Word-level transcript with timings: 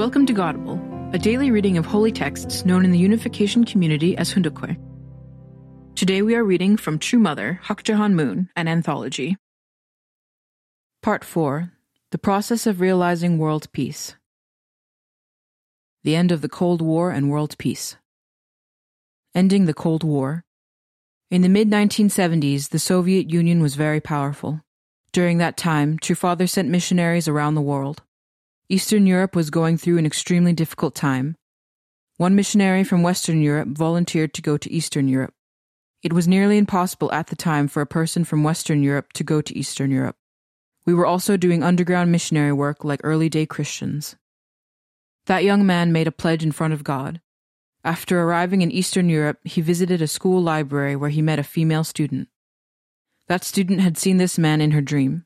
Welcome 0.00 0.24
to 0.24 0.32
Godable, 0.32 1.14
a 1.14 1.18
daily 1.18 1.50
reading 1.50 1.76
of 1.76 1.84
holy 1.84 2.10
texts 2.10 2.64
known 2.64 2.86
in 2.86 2.90
the 2.90 2.96
unification 2.96 3.64
community 3.64 4.16
as 4.16 4.30
Hoon 4.30 4.44
Dok 4.44 4.66
Hae. 4.66 4.78
Today 5.94 6.22
we 6.22 6.34
are 6.36 6.42
reading 6.42 6.78
from 6.78 6.98
True 6.98 7.18
Mother, 7.18 7.60
Hak 7.64 7.86
Ja 7.86 7.96
Han 7.96 8.14
Moon, 8.14 8.48
an 8.56 8.66
anthology. 8.66 9.36
Part 11.02 11.22
4 11.22 11.72
The 12.12 12.18
Process 12.18 12.66
of 12.66 12.80
Realizing 12.80 13.36
World 13.36 13.70
Peace. 13.72 14.14
The 16.02 16.16
End 16.16 16.32
of 16.32 16.40
the 16.40 16.48
Cold 16.48 16.80
War 16.80 17.10
and 17.10 17.28
World 17.28 17.58
Peace. 17.58 17.98
Ending 19.34 19.66
the 19.66 19.74
Cold 19.74 20.02
War. 20.02 20.46
In 21.30 21.42
the 21.42 21.50
mid 21.50 21.68
1970s, 21.68 22.70
the 22.70 22.78
Soviet 22.78 23.28
Union 23.28 23.60
was 23.60 23.74
very 23.74 24.00
powerful. 24.00 24.62
During 25.12 25.36
that 25.38 25.58
time, 25.58 25.98
True 25.98 26.16
Father 26.16 26.46
sent 26.46 26.70
missionaries 26.70 27.28
around 27.28 27.54
the 27.54 27.60
world. 27.60 28.02
Eastern 28.72 29.04
Europe 29.04 29.34
was 29.34 29.50
going 29.50 29.76
through 29.76 29.98
an 29.98 30.06
extremely 30.06 30.52
difficult 30.52 30.94
time. 30.94 31.36
One 32.18 32.36
missionary 32.36 32.84
from 32.84 33.02
Western 33.02 33.42
Europe 33.42 33.70
volunteered 33.70 34.32
to 34.34 34.42
go 34.42 34.56
to 34.56 34.70
Eastern 34.70 35.08
Europe. 35.08 35.34
It 36.04 36.12
was 36.12 36.28
nearly 36.28 36.56
impossible 36.56 37.10
at 37.10 37.26
the 37.26 37.34
time 37.34 37.66
for 37.66 37.80
a 37.80 37.86
person 37.86 38.22
from 38.22 38.44
Western 38.44 38.80
Europe 38.84 39.12
to 39.14 39.24
go 39.24 39.40
to 39.42 39.58
Eastern 39.58 39.90
Europe. 39.90 40.14
We 40.86 40.94
were 40.94 41.04
also 41.04 41.36
doing 41.36 41.64
underground 41.64 42.12
missionary 42.12 42.52
work 42.52 42.84
like 42.84 43.00
early 43.02 43.28
day 43.28 43.44
Christians. 43.44 44.14
That 45.26 45.42
young 45.42 45.66
man 45.66 45.90
made 45.90 46.06
a 46.06 46.12
pledge 46.12 46.44
in 46.44 46.52
front 46.52 46.72
of 46.72 46.84
God. 46.84 47.20
After 47.82 48.22
arriving 48.22 48.62
in 48.62 48.70
Eastern 48.70 49.08
Europe, 49.08 49.40
he 49.42 49.60
visited 49.60 50.00
a 50.00 50.06
school 50.06 50.40
library 50.40 50.94
where 50.94 51.10
he 51.10 51.22
met 51.22 51.40
a 51.40 51.42
female 51.42 51.82
student. 51.82 52.28
That 53.26 53.42
student 53.42 53.80
had 53.80 53.98
seen 53.98 54.18
this 54.18 54.38
man 54.38 54.60
in 54.60 54.70
her 54.70 54.80
dream. 54.80 55.24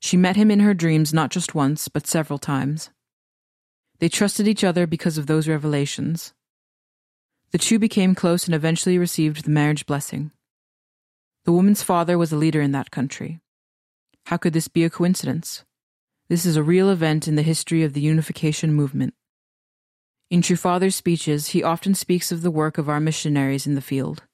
She 0.00 0.16
met 0.16 0.36
him 0.36 0.50
in 0.50 0.60
her 0.60 0.74
dreams 0.74 1.12
not 1.12 1.30
just 1.30 1.54
once, 1.54 1.88
but 1.88 2.06
several 2.06 2.38
times. 2.38 2.90
They 3.98 4.08
trusted 4.08 4.46
each 4.46 4.62
other 4.62 4.86
because 4.86 5.18
of 5.18 5.26
those 5.26 5.48
revelations. 5.48 6.32
The 7.50 7.58
two 7.58 7.78
became 7.78 8.14
close 8.14 8.46
and 8.46 8.54
eventually 8.54 8.98
received 8.98 9.44
the 9.44 9.50
marriage 9.50 9.86
blessing. 9.86 10.30
The 11.44 11.52
woman's 11.52 11.82
father 11.82 12.18
was 12.18 12.30
a 12.30 12.36
leader 12.36 12.60
in 12.60 12.72
that 12.72 12.90
country. 12.90 13.40
How 14.26 14.36
could 14.36 14.52
this 14.52 14.68
be 14.68 14.84
a 14.84 14.90
coincidence? 14.90 15.64
This 16.28 16.44
is 16.44 16.56
a 16.56 16.62
real 16.62 16.90
event 16.90 17.26
in 17.26 17.36
the 17.36 17.42
history 17.42 17.82
of 17.82 17.94
the 17.94 18.02
unification 18.02 18.74
movement. 18.74 19.14
In 20.30 20.42
True 20.42 20.56
Father's 20.56 20.94
speeches, 20.94 21.48
he 21.48 21.62
often 21.62 21.94
speaks 21.94 22.30
of 22.30 22.42
the 22.42 22.50
work 22.50 22.76
of 22.76 22.88
our 22.88 23.00
missionaries 23.00 23.66
in 23.66 23.74
the 23.74 23.80
field. 23.80 24.24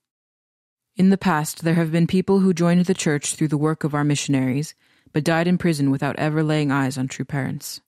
In 0.96 1.10
the 1.10 1.18
past, 1.18 1.62
there 1.62 1.74
have 1.74 1.92
been 1.92 2.08
people 2.08 2.40
who 2.40 2.52
joined 2.52 2.86
the 2.86 2.94
church 2.94 3.36
through 3.36 3.48
the 3.48 3.56
work 3.56 3.84
of 3.84 3.94
our 3.94 4.02
missionaries 4.02 4.74
but 5.14 5.24
died 5.24 5.46
in 5.46 5.56
prison 5.56 5.90
without 5.90 6.18
ever 6.18 6.42
laying 6.42 6.70
eyes 6.70 6.98
on 6.98 7.08
true 7.08 7.24
parents. 7.24 7.80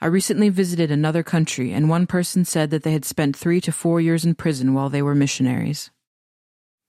I 0.00 0.06
recently 0.06 0.50
visited 0.50 0.90
another 0.90 1.22
country, 1.22 1.72
and 1.72 1.88
one 1.88 2.06
person 2.06 2.44
said 2.44 2.70
that 2.70 2.82
they 2.82 2.92
had 2.92 3.06
spent 3.06 3.34
three 3.34 3.62
to 3.62 3.72
four 3.72 4.00
years 4.00 4.26
in 4.26 4.34
prison 4.34 4.74
while 4.74 4.90
they 4.90 5.00
were 5.00 5.14
missionaries. 5.14 5.90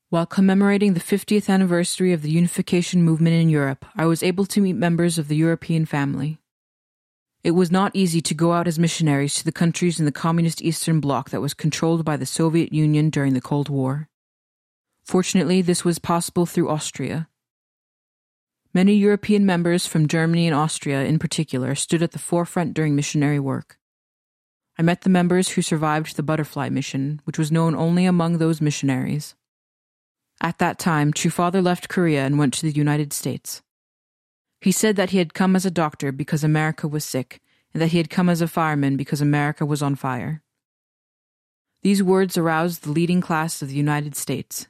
While 0.10 0.26
commemorating 0.26 0.94
the 0.94 1.00
50th 1.00 1.50
anniversary 1.50 2.12
of 2.12 2.22
the 2.22 2.30
unification 2.30 3.04
movement 3.04 3.36
in 3.36 3.50
Europe, 3.50 3.86
I 3.96 4.06
was 4.06 4.22
able 4.22 4.46
to 4.48 4.62
meet 4.62 4.74
members 4.74 5.18
of 5.18 5.30
the 5.30 5.38
European 5.38 5.86
family. 5.86 6.40
It 7.44 7.52
was 7.52 7.72
not 7.72 7.96
easy 7.96 8.20
to 8.20 8.34
go 8.34 8.52
out 8.52 8.68
as 8.68 8.78
missionaries 8.78 9.36
to 9.36 9.46
the 9.46 9.54
countries 9.54 10.00
in 10.00 10.06
the 10.06 10.12
communist 10.12 10.62
Eastern 10.62 11.00
Bloc 11.00 11.30
that 11.30 11.42
was 11.42 11.54
controlled 11.54 12.04
by 12.04 12.18
the 12.18 12.26
Soviet 12.26 12.74
Union 12.74 13.10
during 13.10 13.34
the 13.34 13.42
Cold 13.42 13.70
War. 13.70 14.10
Fortunately, 15.06 15.62
this 15.62 15.86
was 15.86 16.00
possible 16.00 16.46
through 16.46 16.70
Austria, 16.70 17.30
Many 18.78 18.94
European 18.94 19.44
members 19.44 19.88
from 19.88 20.08
Germany 20.08 20.46
and 20.46 20.56
Austria, 20.56 21.04
in 21.04 21.18
particular, 21.18 21.74
stood 21.74 22.04
at 22.04 22.12
the 22.12 22.20
forefront 22.20 22.76
during 22.76 22.96
missionary 22.96 23.40
work. 23.40 23.80
I 24.78 24.84
met 24.84 25.02
the 25.02 25.10
members 25.10 25.50
who 25.50 25.64
survived 25.64 26.16
the 26.16 26.22
butterfly 26.22 26.70
mission, 26.70 27.20
which 27.24 27.40
was 27.40 27.52
known 27.52 27.74
only 27.76 28.06
among 28.06 28.38
those 28.38 28.62
missionaries. 28.62 29.34
At 30.42 30.60
that 30.60 30.78
time, 30.78 31.12
True 31.12 31.32
Father 31.32 31.60
left 31.60 31.90
Korea 31.90 32.24
and 32.24 32.38
went 32.38 32.54
to 32.54 32.68
the 32.68 32.72
United 32.72 33.14
States. 33.14 33.64
He 34.62 34.72
said 34.72 34.96
that 34.96 35.10
he 35.10 35.18
had 35.18 35.34
come 35.34 35.56
as 35.56 35.66
a 35.66 35.72
doctor 35.72 36.12
because 36.12 36.44
America 36.44 36.88
was 36.88 37.04
sick, 37.04 37.42
and 37.74 37.82
that 37.82 37.94
he 37.94 37.98
had 37.98 38.12
come 38.12 38.30
as 38.30 38.42
a 38.42 38.48
fireman 38.48 38.96
because 38.96 39.22
America 39.22 39.66
was 39.66 39.82
on 39.82 39.96
fire. 39.96 40.44
These 41.82 42.04
words 42.04 42.38
aroused 42.38 42.84
the 42.84 42.92
leading 42.92 43.22
class 43.22 43.64
of 43.64 43.70
the 43.70 43.76
United 43.76 44.16
States. 44.16 44.68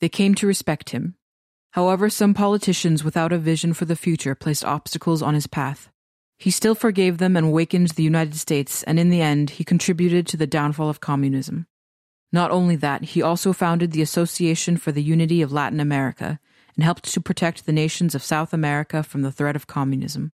They 0.00 0.08
came 0.08 0.34
to 0.36 0.46
respect 0.46 0.88
him, 0.88 1.16
However, 1.74 2.08
some 2.08 2.34
politicians 2.34 3.02
without 3.02 3.32
a 3.32 3.38
vision 3.38 3.74
for 3.74 3.84
the 3.84 3.96
future 3.96 4.36
placed 4.36 4.64
obstacles 4.64 5.22
on 5.22 5.34
his 5.34 5.48
path. 5.48 5.90
He 6.38 6.52
still 6.52 6.76
forgave 6.76 7.18
them 7.18 7.36
and 7.36 7.46
awakened 7.46 7.88
the 7.88 8.04
United 8.04 8.36
States, 8.36 8.84
and 8.84 8.96
in 8.96 9.10
the 9.10 9.20
end, 9.20 9.50
he 9.50 9.64
contributed 9.64 10.28
to 10.28 10.36
the 10.36 10.46
downfall 10.46 10.88
of 10.88 11.00
communism. 11.00 11.66
Not 12.32 12.52
only 12.52 12.76
that, 12.76 13.02
he 13.02 13.22
also 13.22 13.52
founded 13.52 13.90
the 13.90 14.02
Association 14.02 14.76
for 14.76 14.92
the 14.92 15.02
Unity 15.02 15.42
of 15.42 15.50
Latin 15.50 15.80
America 15.80 16.38
and 16.76 16.84
helped 16.84 17.12
to 17.12 17.20
protect 17.20 17.66
the 17.66 17.72
nations 17.72 18.14
of 18.14 18.22
South 18.22 18.52
America 18.52 19.02
from 19.02 19.22
the 19.22 19.32
threat 19.32 19.56
of 19.56 19.66
communism. 19.66 20.30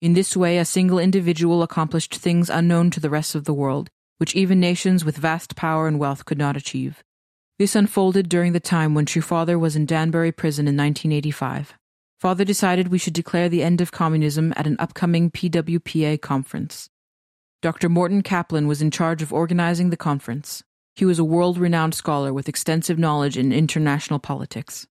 In 0.00 0.14
this 0.14 0.36
way, 0.36 0.58
a 0.58 0.64
single 0.64 0.98
individual 0.98 1.62
accomplished 1.62 2.16
things 2.16 2.50
unknown 2.50 2.90
to 2.90 3.00
the 3.00 3.10
rest 3.10 3.36
of 3.36 3.44
the 3.44 3.54
world, 3.54 3.90
which 4.16 4.34
even 4.34 4.58
nations 4.58 5.04
with 5.04 5.18
vast 5.18 5.54
power 5.54 5.86
and 5.86 6.00
wealth 6.00 6.24
could 6.24 6.38
not 6.38 6.56
achieve. 6.56 7.04
This 7.58 7.74
unfolded 7.74 8.28
during 8.28 8.52
the 8.52 8.60
time 8.60 8.94
when 8.94 9.04
True 9.04 9.20
Father 9.20 9.58
was 9.58 9.74
in 9.74 9.84
Danbury 9.84 10.30
prison 10.30 10.68
in 10.68 10.76
1985. 10.76 11.74
Father 12.20 12.44
decided 12.44 12.86
we 12.86 12.98
should 12.98 13.14
declare 13.14 13.48
the 13.48 13.64
end 13.64 13.80
of 13.80 13.90
communism 13.90 14.52
at 14.54 14.68
an 14.68 14.76
upcoming 14.78 15.28
PWPA 15.28 16.20
conference. 16.20 16.88
Dr. 17.60 17.88
Morton 17.88 18.22
Kaplan 18.22 18.68
was 18.68 18.80
in 18.80 18.92
charge 18.92 19.22
of 19.22 19.32
organizing 19.32 19.90
the 19.90 19.96
conference. 19.96 20.62
He 20.94 21.04
was 21.04 21.18
a 21.18 21.24
world 21.24 21.58
renowned 21.58 21.96
scholar 21.96 22.32
with 22.32 22.48
extensive 22.48 22.96
knowledge 22.96 23.36
in 23.36 23.52
international 23.52 24.20
politics. 24.20 24.86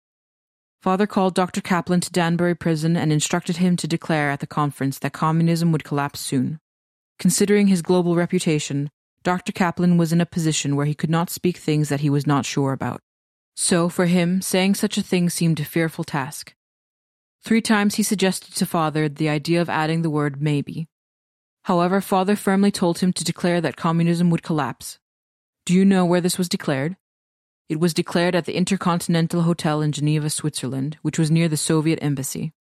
Father 0.81 1.07
called 1.07 1.35
Dr. 1.35 1.61
Kaplan 1.61 2.01
to 2.01 2.11
Danbury 2.11 2.53
prison 2.53 2.97
and 2.97 3.13
instructed 3.13 3.57
him 3.57 3.77
to 3.77 3.87
declare 3.87 4.29
at 4.29 4.41
the 4.41 4.47
conference 4.47 4.99
that 4.99 5.13
communism 5.13 5.71
would 5.71 5.85
collapse 5.85 6.19
soon. 6.19 6.59
Considering 7.17 7.67
his 7.67 7.81
global 7.81 8.17
reputation, 8.17 8.89
Dr. 9.27 9.51
Kaplan 9.51 9.97
was 9.97 10.13
in 10.13 10.21
a 10.21 10.25
position 10.25 10.77
where 10.77 10.85
he 10.85 10.93
could 10.93 11.09
not 11.09 11.29
speak 11.29 11.57
things 11.57 11.89
that 11.89 11.99
he 11.99 12.09
was 12.09 12.25
not 12.25 12.45
sure 12.45 12.71
about. 12.71 13.01
So, 13.57 13.89
for 13.89 14.05
him, 14.05 14.41
saying 14.41 14.75
such 14.75 14.97
a 14.97 15.01
thing 15.01 15.29
seemed 15.29 15.59
a 15.59 15.65
fearful 15.65 16.05
task. 16.05 16.55
Three 17.43 17.59
times 17.59 17.95
he 17.95 18.03
suggested 18.03 18.55
to 18.55 18.65
Father 18.65 19.09
the 19.09 19.27
idea 19.27 19.59
of 19.59 19.67
adding 19.67 20.01
the 20.01 20.09
word 20.09 20.41
maybe. 20.41 20.87
However, 21.63 21.99
Father 21.99 22.37
firmly 22.37 22.71
told 22.71 22.99
him 22.99 23.11
to 23.11 23.25
declare 23.25 23.59
that 23.59 23.75
communism 23.75 24.29
would 24.29 24.43
collapse. 24.43 24.97
Do 25.65 25.73
you 25.73 25.83
know 25.83 26.05
where 26.05 26.21
this 26.21 26.37
was 26.37 26.47
declared? 26.47 26.95
It 27.67 27.81
was 27.81 27.93
declared 27.93 28.33
at 28.33 28.45
the 28.45 28.55
Intercontinental 28.55 29.41
Hotel 29.41 29.81
in 29.81 29.91
Geneva, 29.91 30.29
Switzerland, 30.29 30.99
which 31.01 31.19
was 31.19 31.29
near 31.29 31.49
the 31.49 31.57
Soviet 31.57 31.99
embassy. 32.01 32.53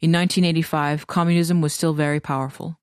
In 0.00 0.10
1985, 0.10 1.06
communism 1.06 1.60
was 1.60 1.74
still 1.74 1.92
very 1.92 2.18
powerful. 2.18 2.78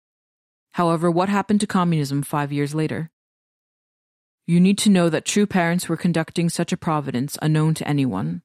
However, 0.80 1.12
what 1.12 1.28
happened 1.28 1.60
to 1.60 1.68
communism 1.68 2.24
five 2.24 2.54
years 2.54 2.74
later? 2.74 3.12
You 4.48 4.62
need 4.62 4.78
to 4.78 4.90
know 4.90 5.10
that 5.10 5.26
true 5.26 5.46
parents 5.46 5.90
were 5.90 5.98
conducting 5.98 6.48
such 6.48 6.72
a 6.72 6.78
providence 6.78 7.38
unknown 7.42 7.74
to 7.74 7.86
anyone. 7.86 8.44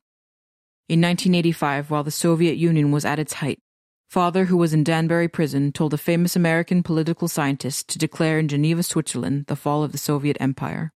In 0.89 1.01
1985, 1.01 1.93
while 1.93 2.03
the 2.03 2.11
Soviet 2.11 2.55
Union 2.57 2.91
was 2.91 3.05
at 3.05 3.21
its 3.21 3.35
height, 3.35 3.61
Father, 4.09 4.47
who 4.47 4.57
was 4.57 4.75
in 4.75 4.83
Danbury 4.83 5.29
prison, 5.29 5.71
told 5.71 5.95
a 5.95 5.97
famous 5.97 6.35
American 6.35 6.83
political 6.83 7.29
scientist 7.29 7.87
to 7.91 8.01
declare 8.01 8.41
in 8.41 8.49
Geneva, 8.49 8.83
Switzerland, 8.83 9.47
the 9.47 9.55
fall 9.55 9.85
of 9.85 9.93
the 9.93 9.97
Soviet 10.11 10.37
Empire. 10.41 10.93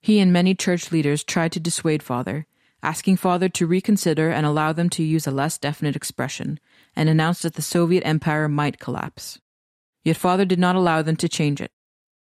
He 0.00 0.20
and 0.20 0.32
many 0.32 0.54
church 0.54 0.92
leaders 0.92 1.24
tried 1.24 1.50
to 1.54 1.58
dissuade 1.58 2.04
Father, 2.04 2.46
asking 2.84 3.16
Father 3.16 3.48
to 3.48 3.66
reconsider 3.66 4.30
and 4.30 4.46
allow 4.46 4.72
them 4.72 4.90
to 4.90 5.02
use 5.02 5.26
a 5.26 5.32
less 5.32 5.58
definite 5.58 5.96
expression, 5.96 6.60
and 6.94 7.08
announced 7.08 7.42
that 7.42 7.54
the 7.54 7.62
Soviet 7.62 8.06
Empire 8.06 8.48
might 8.48 8.78
collapse. 8.78 9.40
Yet 10.06 10.16
father 10.16 10.44
did 10.44 10.60
not 10.60 10.76
allow 10.76 11.02
them 11.02 11.16
to 11.16 11.28
change 11.28 11.60
it. 11.60 11.72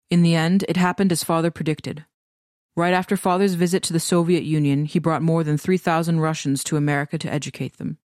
In 0.08 0.22
the 0.22 0.36
end, 0.36 0.64
it 0.68 0.76
happened 0.76 1.10
as 1.10 1.24
father 1.24 1.50
predicted. 1.50 2.04
Right 2.76 2.94
after 2.94 3.16
father's 3.16 3.54
visit 3.54 3.82
to 3.82 3.92
the 3.92 3.98
Soviet 3.98 4.44
Union, 4.44 4.84
he 4.84 5.00
brought 5.00 5.20
more 5.20 5.42
than 5.42 5.58
3,000 5.58 6.20
Russians 6.20 6.62
to 6.62 6.76
America 6.76 7.18
to 7.18 7.32
educate 7.32 7.78
them. 7.78 7.98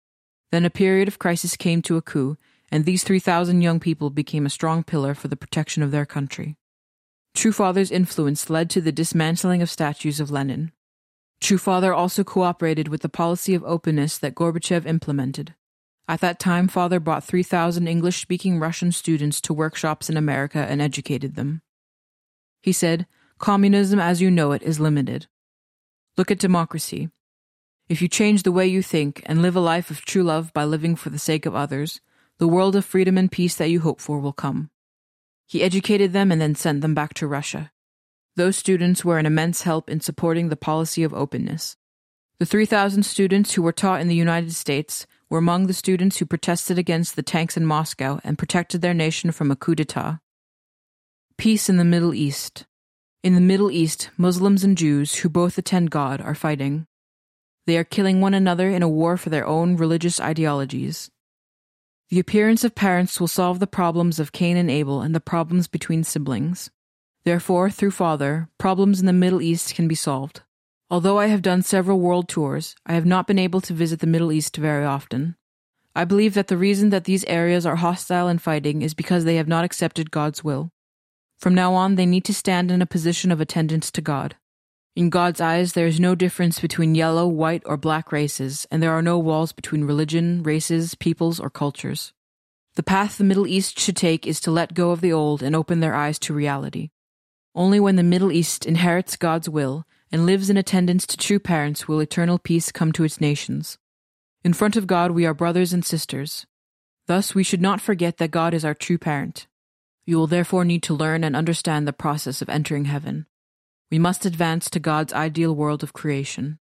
Then 0.51 0.65
a 0.65 0.71
period 0.71 1.09
of 1.09 1.19
crisis 1.19 1.57
came 1.59 1.83
to 1.83 1.99
a 1.99 2.01
coup, 2.01 2.39
and 2.73 2.87
these 2.87 3.05
3,000 3.05 3.61
young 3.61 3.81
people 3.81 4.09
became 4.09 4.47
a 4.47 4.51
strong 4.51 4.83
pillar 4.83 5.13
for 5.13 5.29
the 5.29 5.37
protection 5.37 5.83
of 5.83 5.91
their 5.91 6.07
country. 6.07 6.57
True 7.35 7.53
Father's 7.53 7.91
influence 7.91 8.49
led 8.49 8.71
to 8.71 8.81
the 8.81 8.91
dismantling 8.91 9.61
of 9.61 9.69
statues 9.69 10.21
of 10.21 10.31
Lenin. 10.31 10.73
True 11.43 11.59
Father 11.59 11.93
also 11.93 12.25
cooperated 12.25 12.89
with 12.89 13.03
the 13.03 13.11
policy 13.11 13.55
of 13.55 13.63
openness 13.65 14.17
that 14.17 14.35
Gorbachev 14.35 14.87
implemented. 14.87 15.55
At 16.09 16.21
that 16.21 16.41
time, 16.41 16.69
Father 16.69 16.99
brought 16.99 17.25
3,000 17.25 17.87
English 17.87 18.21
speaking 18.21 18.59
Russian 18.59 18.93
students 18.93 19.41
to 19.43 19.55
workshops 19.55 20.11
in 20.11 20.17
America 20.17 20.59
and 20.59 20.83
educated 20.83 21.37
them. 21.37 21.63
He 22.63 22.73
said, 22.73 23.07
Communism 23.39 23.99
as 23.99 24.21
you 24.21 24.31
know 24.31 24.53
it 24.53 24.63
is 24.63 24.81
limited. 24.81 25.27
Look 26.17 26.31
at 26.31 26.39
democracy. 26.39 27.11
If 27.89 28.03
you 28.03 28.09
change 28.09 28.43
the 28.43 28.53
way 28.53 28.67
you 28.67 28.83
think 28.83 29.23
and 29.27 29.43
live 29.43 29.57
a 29.57 29.61
life 29.61 29.91
of 29.91 30.03
true 30.03 30.23
love 30.23 30.53
by 30.53 30.65
living 30.65 30.95
for 30.95 31.11
the 31.11 31.19
sake 31.19 31.47
of 31.47 31.55
others, 31.55 32.01
the 32.39 32.49
world 32.49 32.77
of 32.77 32.85
freedom 32.85 33.19
and 33.19 33.31
peace 33.31 33.55
that 33.57 33.71
you 33.71 33.81
hope 33.81 34.01
for 34.01 34.21
will 34.21 34.33
come. 34.33 34.71
He 35.47 35.63
educated 35.63 36.13
them 36.13 36.31
and 36.31 36.41
then 36.41 36.55
sent 36.55 36.83
them 36.83 36.95
back 36.95 37.15
to 37.15 37.27
Russia. 37.27 37.73
Those 38.37 38.57
students 38.57 39.05
were 39.05 39.19
an 39.19 39.27
immense 39.27 39.63
help 39.63 39.91
in 39.91 40.01
supporting 40.01 40.49
the 40.49 40.57
policy 40.57 41.03
of 41.03 41.13
openness. 41.13 41.77
The 42.39 42.47
3,000 42.47 43.03
students 43.03 43.55
who 43.55 43.63
were 43.63 43.73
taught 43.73 44.01
in 44.01 44.09
the 44.09 44.15
United 44.15 44.55
States 44.55 45.07
were 45.31 45.39
among 45.39 45.67
the 45.67 45.73
students 45.73 46.19
who 46.19 46.27
protested 46.27 46.77
against 46.77 47.17
the 47.17 47.23
tanks 47.23 47.57
in 47.57 47.65
Moscow 47.65 48.21
and 48.25 48.37
protected 48.37 48.83
their 48.83 48.93
nation 48.93 49.31
from 49.31 49.51
a 49.51 49.57
coup 49.57 49.77
d'etat. 49.77 50.19
Peace 51.39 51.71
in 51.71 51.77
the 51.77 51.85
Middle 51.85 52.13
East. 52.13 52.67
In 53.23 53.35
the 53.35 53.41
Middle 53.41 53.71
East, 53.71 54.11
Muslims 54.17 54.65
and 54.65 54.77
Jews 54.77 55.15
who 55.17 55.29
both 55.29 55.57
attend 55.57 55.91
God 55.91 56.21
are 56.21 56.35
fighting. 56.35 56.87
They 57.67 57.79
are 57.79 57.85
killing 57.85 58.21
one 58.21 58.35
another 58.35 58.69
in 58.69 58.83
a 58.83 58.89
war 58.89 59.17
for 59.17 59.31
their 59.31 59.47
own 59.47 59.77
religious 59.77 60.19
ideologies. 60.21 61.11
The 62.11 62.19
appearance 62.19 62.65
of 62.65 62.75
parents 62.75 63.21
will 63.21 63.29
solve 63.29 63.61
the 63.61 63.69
problems 63.69 64.19
of 64.19 64.33
Cain 64.33 64.57
and 64.57 64.69
Abel 64.69 65.01
and 65.01 65.15
the 65.15 65.21
problems 65.21 65.69
between 65.69 66.03
siblings. 66.03 66.71
Therefore, 67.25 67.71
through 67.71 67.93
father, 67.93 68.49
problems 68.59 68.99
in 68.99 69.07
the 69.07 69.13
Middle 69.13 69.41
East 69.41 69.75
can 69.75 69.87
be 69.87 69.95
solved. 69.95 70.43
Although 70.93 71.21
I 71.21 71.27
have 71.27 71.41
done 71.41 71.63
several 71.63 72.01
world 72.01 72.29
tours, 72.29 72.75
I 72.85 72.95
have 72.95 73.07
not 73.07 73.29
been 73.29 73.39
able 73.39 73.61
to 73.61 73.73
visit 73.73 74.01
the 74.01 74.09
Middle 74.09 74.33
East 74.33 74.57
very 74.57 74.85
often. 74.85 75.37
I 75.95 76.05
believe 76.05 76.35
that 76.35 76.49
the 76.49 76.57
reason 76.57 76.91
that 76.91 77.05
these 77.05 77.25
areas 77.27 77.65
are 77.65 77.77
hostile 77.77 78.27
and 78.27 78.43
fighting 78.43 78.83
is 78.83 78.93
because 78.93 79.25
they 79.25 79.37
have 79.37 79.47
not 79.47 79.65
accepted 79.65 80.11
God's 80.11 80.43
will. 80.43 80.71
From 81.39 81.55
now 81.55 81.75
on, 81.75 81.95
they 81.95 82.07
need 82.07 82.25
to 82.25 82.35
stand 82.35 82.73
in 82.73 82.83
a 82.83 82.87
position 82.87 83.31
of 83.31 83.41
attendance 83.41 83.93
to 83.93 84.01
God. 84.01 84.35
In 84.97 85.11
God's 85.11 85.41
eyes, 85.41 85.75
there 85.75 85.87
is 85.87 86.01
no 86.01 86.17
difference 86.17 86.59
between 86.59 86.97
yellow, 86.97 87.29
white, 87.29 87.63
or 87.67 87.77
black 87.77 88.11
races, 88.11 88.67
and 88.73 88.83
there 88.83 88.93
are 88.93 89.03
no 89.03 89.17
walls 89.17 89.53
between 89.53 89.85
religion, 89.85 90.43
races, 90.43 90.97
peoples, 90.97 91.39
or 91.39 91.51
cultures. 91.51 92.13
The 92.75 92.83
path 92.83 93.17
the 93.17 93.25
Middle 93.25 93.47
East 93.47 93.79
should 93.79 93.97
take 93.97 94.27
is 94.27 94.41
to 94.41 94.51
let 94.51 94.75
go 94.75 94.91
of 94.91 95.01
the 95.01 95.13
old 95.13 95.41
and 95.41 95.55
open 95.55 95.79
their 95.79 95.95
eyes 95.95 96.19
to 96.21 96.35
reality. 96.35 96.91
Only 97.55 97.79
when 97.79 97.95
the 97.95 98.03
Middle 98.03 98.33
East 98.33 98.67
inherits 98.67 99.17
God's 99.17 99.49
will 99.49 99.87
and 100.13 100.27
lives 100.27 100.51
in 100.51 100.57
attendance 100.57 101.07
to 101.07 101.17
true 101.17 101.39
parents 101.39 101.87
will 101.87 102.01
eternal 102.01 102.39
peace 102.39 102.73
come 102.73 102.93
to 102.93 103.05
its 103.05 103.21
nations. 103.21 103.79
In 104.43 104.53
front 104.53 104.77
of 104.77 104.87
God, 104.87 105.11
we 105.11 105.27
are 105.27 105.35
brothers 105.35 105.73
and 105.73 105.85
sisters. 105.85 106.47
Thus, 107.07 107.35
we 107.35 107.43
should 107.43 107.61
not 107.61 107.81
forget 107.81 108.17
that 108.19 108.31
God 108.31 108.55
is 108.55 108.65
our 108.65 108.75
true 108.75 108.99
parent. 108.99 109.47
You 110.07 110.17
will 110.17 110.27
therefore 110.27 110.65
need 110.65 110.83
to 110.85 110.95
learn 110.95 111.23
and 111.23 111.37
understand 111.37 111.87
the 111.87 111.93
process 111.93 112.41
of 112.41 112.49
entering 112.49 112.87
heaven. 112.87 113.27
We 113.91 113.99
must 113.99 114.25
advance 114.25 114.71
to 114.71 114.81
God's 114.81 115.13
ideal 115.13 115.55
world 115.55 115.83
of 115.83 115.93
creation. 115.93 116.59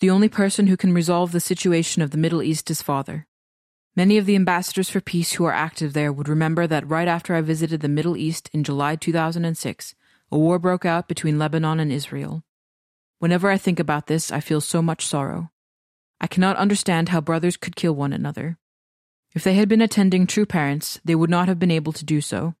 The 0.00 0.10
only 0.10 0.28
person 0.28 0.66
who 0.66 0.76
can 0.76 0.94
resolve 0.94 1.32
the 1.32 1.40
situation 1.40 2.00
of 2.00 2.10
the 2.10 2.18
Middle 2.18 2.42
East 2.42 2.70
is 2.70 2.80
Father. 2.80 3.26
Many 3.96 4.18
of 4.18 4.24
the 4.24 4.36
ambassadors 4.36 4.88
for 4.88 5.00
peace 5.00 5.32
who 5.32 5.44
are 5.44 5.52
active 5.52 5.92
there 5.92 6.12
would 6.12 6.28
remember 6.28 6.66
that 6.66 6.88
right 6.88 7.08
after 7.08 7.34
I 7.34 7.40
visited 7.40 7.80
the 7.80 7.88
Middle 7.88 8.16
East 8.16 8.48
in 8.52 8.64
July 8.64 8.96
2006, 8.96 9.94
a 10.30 10.38
war 10.38 10.58
broke 10.58 10.84
out 10.84 11.08
between 11.08 11.38
Lebanon 11.38 11.80
and 11.80 11.90
Israel. 11.90 12.44
Whenever 13.20 13.50
I 13.50 13.58
think 13.58 13.78
about 13.78 14.06
this, 14.06 14.32
I 14.32 14.40
feel 14.40 14.62
so 14.62 14.80
much 14.80 15.06
sorrow. 15.06 15.50
I 16.22 16.26
cannot 16.26 16.56
understand 16.56 17.10
how 17.10 17.20
brothers 17.20 17.58
could 17.58 17.76
kill 17.76 17.94
one 17.94 18.14
another. 18.14 18.58
If 19.34 19.44
they 19.44 19.54
had 19.54 19.68
been 19.68 19.82
attending 19.82 20.26
true 20.26 20.46
parents, 20.46 21.00
they 21.04 21.14
would 21.14 21.28
not 21.28 21.46
have 21.46 21.58
been 21.58 21.70
able 21.70 21.92
to 21.92 22.04
do 22.04 22.22
so. 22.22 22.54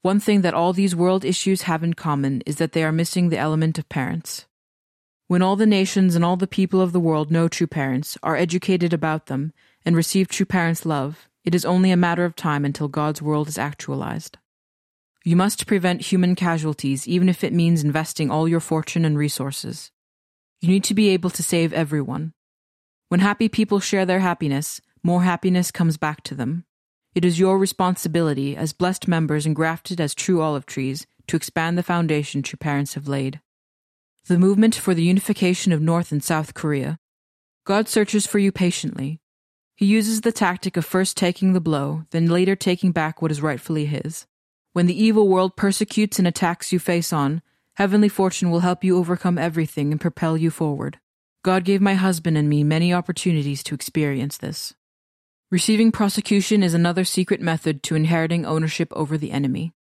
One 0.00 0.18
thing 0.18 0.40
that 0.40 0.54
all 0.54 0.72
these 0.72 0.96
world 0.96 1.26
issues 1.26 1.62
have 1.62 1.84
in 1.84 1.92
common 1.92 2.42
is 2.46 2.56
that 2.56 2.72
they 2.72 2.82
are 2.84 2.90
missing 2.90 3.28
the 3.28 3.38
element 3.38 3.78
of 3.78 3.88
parents. 3.90 4.46
When 5.28 5.42
all 5.42 5.56
the 5.56 5.66
nations 5.66 6.16
and 6.16 6.24
all 6.24 6.38
the 6.38 6.46
people 6.46 6.80
of 6.80 6.92
the 6.92 7.00
world 7.00 7.30
know 7.30 7.46
true 7.46 7.66
parents, 7.66 8.16
are 8.22 8.34
educated 8.34 8.94
about 8.94 9.26
them, 9.26 9.52
and 9.84 9.94
receive 9.94 10.26
true 10.26 10.46
parents' 10.46 10.86
love, 10.86 11.28
it 11.44 11.54
is 11.54 11.66
only 11.66 11.90
a 11.90 11.98
matter 11.98 12.24
of 12.24 12.34
time 12.34 12.64
until 12.64 12.88
God's 12.88 13.20
world 13.20 13.46
is 13.46 13.58
actualized. 13.58 14.38
You 15.24 15.36
must 15.36 15.68
prevent 15.68 16.02
human 16.02 16.34
casualties, 16.34 17.06
even 17.06 17.28
if 17.28 17.44
it 17.44 17.52
means 17.52 17.84
investing 17.84 18.30
all 18.30 18.48
your 18.48 18.58
fortune 18.58 19.04
and 19.04 19.16
resources. 19.16 19.92
You 20.60 20.68
need 20.68 20.82
to 20.84 20.94
be 20.94 21.10
able 21.10 21.30
to 21.30 21.42
save 21.42 21.72
everyone. 21.72 22.32
When 23.08 23.20
happy 23.20 23.48
people 23.48 23.78
share 23.78 24.04
their 24.04 24.20
happiness, 24.20 24.80
more 25.02 25.22
happiness 25.22 25.70
comes 25.70 25.96
back 25.96 26.22
to 26.24 26.34
them. 26.34 26.64
It 27.14 27.24
is 27.24 27.38
your 27.38 27.58
responsibility, 27.58 28.56
as 28.56 28.72
blessed 28.72 29.06
members 29.06 29.46
engrafted 29.46 30.00
as 30.00 30.14
true 30.14 30.40
olive 30.40 30.66
trees, 30.66 31.06
to 31.28 31.36
expand 31.36 31.78
the 31.78 31.82
foundation 31.82 32.42
your 32.46 32.58
parents 32.58 32.94
have 32.94 33.06
laid. 33.06 33.40
The 34.26 34.38
movement 34.38 34.74
for 34.74 34.94
the 34.94 35.04
unification 35.04 35.72
of 35.72 35.80
North 35.80 36.10
and 36.10 36.22
South 36.22 36.54
Korea. 36.54 36.98
God 37.64 37.88
searches 37.88 38.26
for 38.26 38.38
you 38.40 38.50
patiently. 38.50 39.20
He 39.76 39.86
uses 39.86 40.22
the 40.22 40.32
tactic 40.32 40.76
of 40.76 40.84
first 40.84 41.16
taking 41.16 41.52
the 41.52 41.60
blow, 41.60 42.06
then 42.10 42.26
later 42.26 42.56
taking 42.56 42.90
back 42.90 43.22
what 43.22 43.30
is 43.30 43.42
rightfully 43.42 43.86
his. 43.86 44.26
When 44.72 44.86
the 44.86 45.04
evil 45.04 45.28
world 45.28 45.54
persecutes 45.54 46.18
and 46.18 46.26
attacks 46.26 46.72
you 46.72 46.78
face 46.78 47.12
on, 47.12 47.42
heavenly 47.74 48.08
fortune 48.08 48.50
will 48.50 48.60
help 48.60 48.82
you 48.82 48.96
overcome 48.96 49.36
everything 49.36 49.92
and 49.92 50.00
propel 50.00 50.36
you 50.36 50.50
forward. 50.50 50.98
God 51.44 51.64
gave 51.64 51.82
my 51.82 51.94
husband 51.94 52.38
and 52.38 52.48
me 52.48 52.64
many 52.64 52.94
opportunities 52.94 53.62
to 53.64 53.74
experience 53.74 54.38
this. 54.38 54.74
Receiving 55.50 55.92
prosecution 55.92 56.62
is 56.62 56.72
another 56.72 57.04
secret 57.04 57.42
method 57.42 57.82
to 57.82 57.94
inheriting 57.94 58.46
ownership 58.46 58.90
over 58.96 59.18
the 59.18 59.32
enemy. 59.32 59.74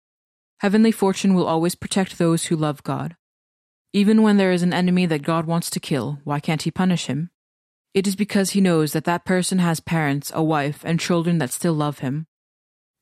Heavenly 0.61 0.91
fortune 0.91 1.35
will 1.35 1.45
always 1.45 1.75
protect 1.75 2.17
those 2.17 2.45
who 2.45 2.55
love 2.55 2.81
God. 2.81 3.15
Even 3.93 4.23
when 4.23 4.37
there 4.37 4.51
is 4.51 4.63
an 4.63 4.73
enemy 4.73 5.05
that 5.05 5.21
God 5.21 5.45
wants 5.45 5.69
to 5.69 5.79
kill, 5.79 6.19
why 6.23 6.39
can't 6.39 6.63
he 6.63 6.71
punish 6.71 7.05
him? 7.05 7.29
It 7.93 8.07
is 8.07 8.15
because 8.15 8.51
he 8.51 8.61
knows 8.61 8.93
that 8.93 9.03
that 9.05 9.25
person 9.25 9.59
has 9.59 9.79
parents, 9.79 10.31
a 10.33 10.41
wife, 10.41 10.81
and 10.83 10.99
children 10.99 11.37
that 11.37 11.51
still 11.51 11.73
love 11.73 11.99
him. 11.99 12.25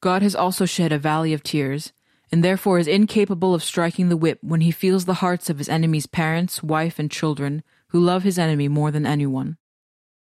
God 0.02 0.22
has 0.22 0.36
also 0.36 0.66
shed 0.66 0.92
a 0.92 1.00
valley 1.00 1.34
of 1.34 1.44
tears, 1.44 1.94
and 2.32 2.44
therefore 2.44 2.78
is 2.78 2.88
incapable 2.88 3.54
of 3.54 3.64
striking 3.64 4.10
the 4.10 4.18
whip 4.18 4.40
when 4.42 4.62
he 4.62 4.72
feels 4.72 5.06
the 5.06 5.16
hearts 5.16 5.50
of 5.50 5.58
his 5.58 5.70
enemy's 5.70 6.06
parents, 6.06 6.62
wife, 6.62 7.00
and 7.00 7.10
children, 7.10 7.64
who 7.90 8.00
love 8.00 8.24
his 8.24 8.38
enemy 8.38 8.68
more 8.68 8.92
than 8.92 9.06
anyone. 9.06 9.58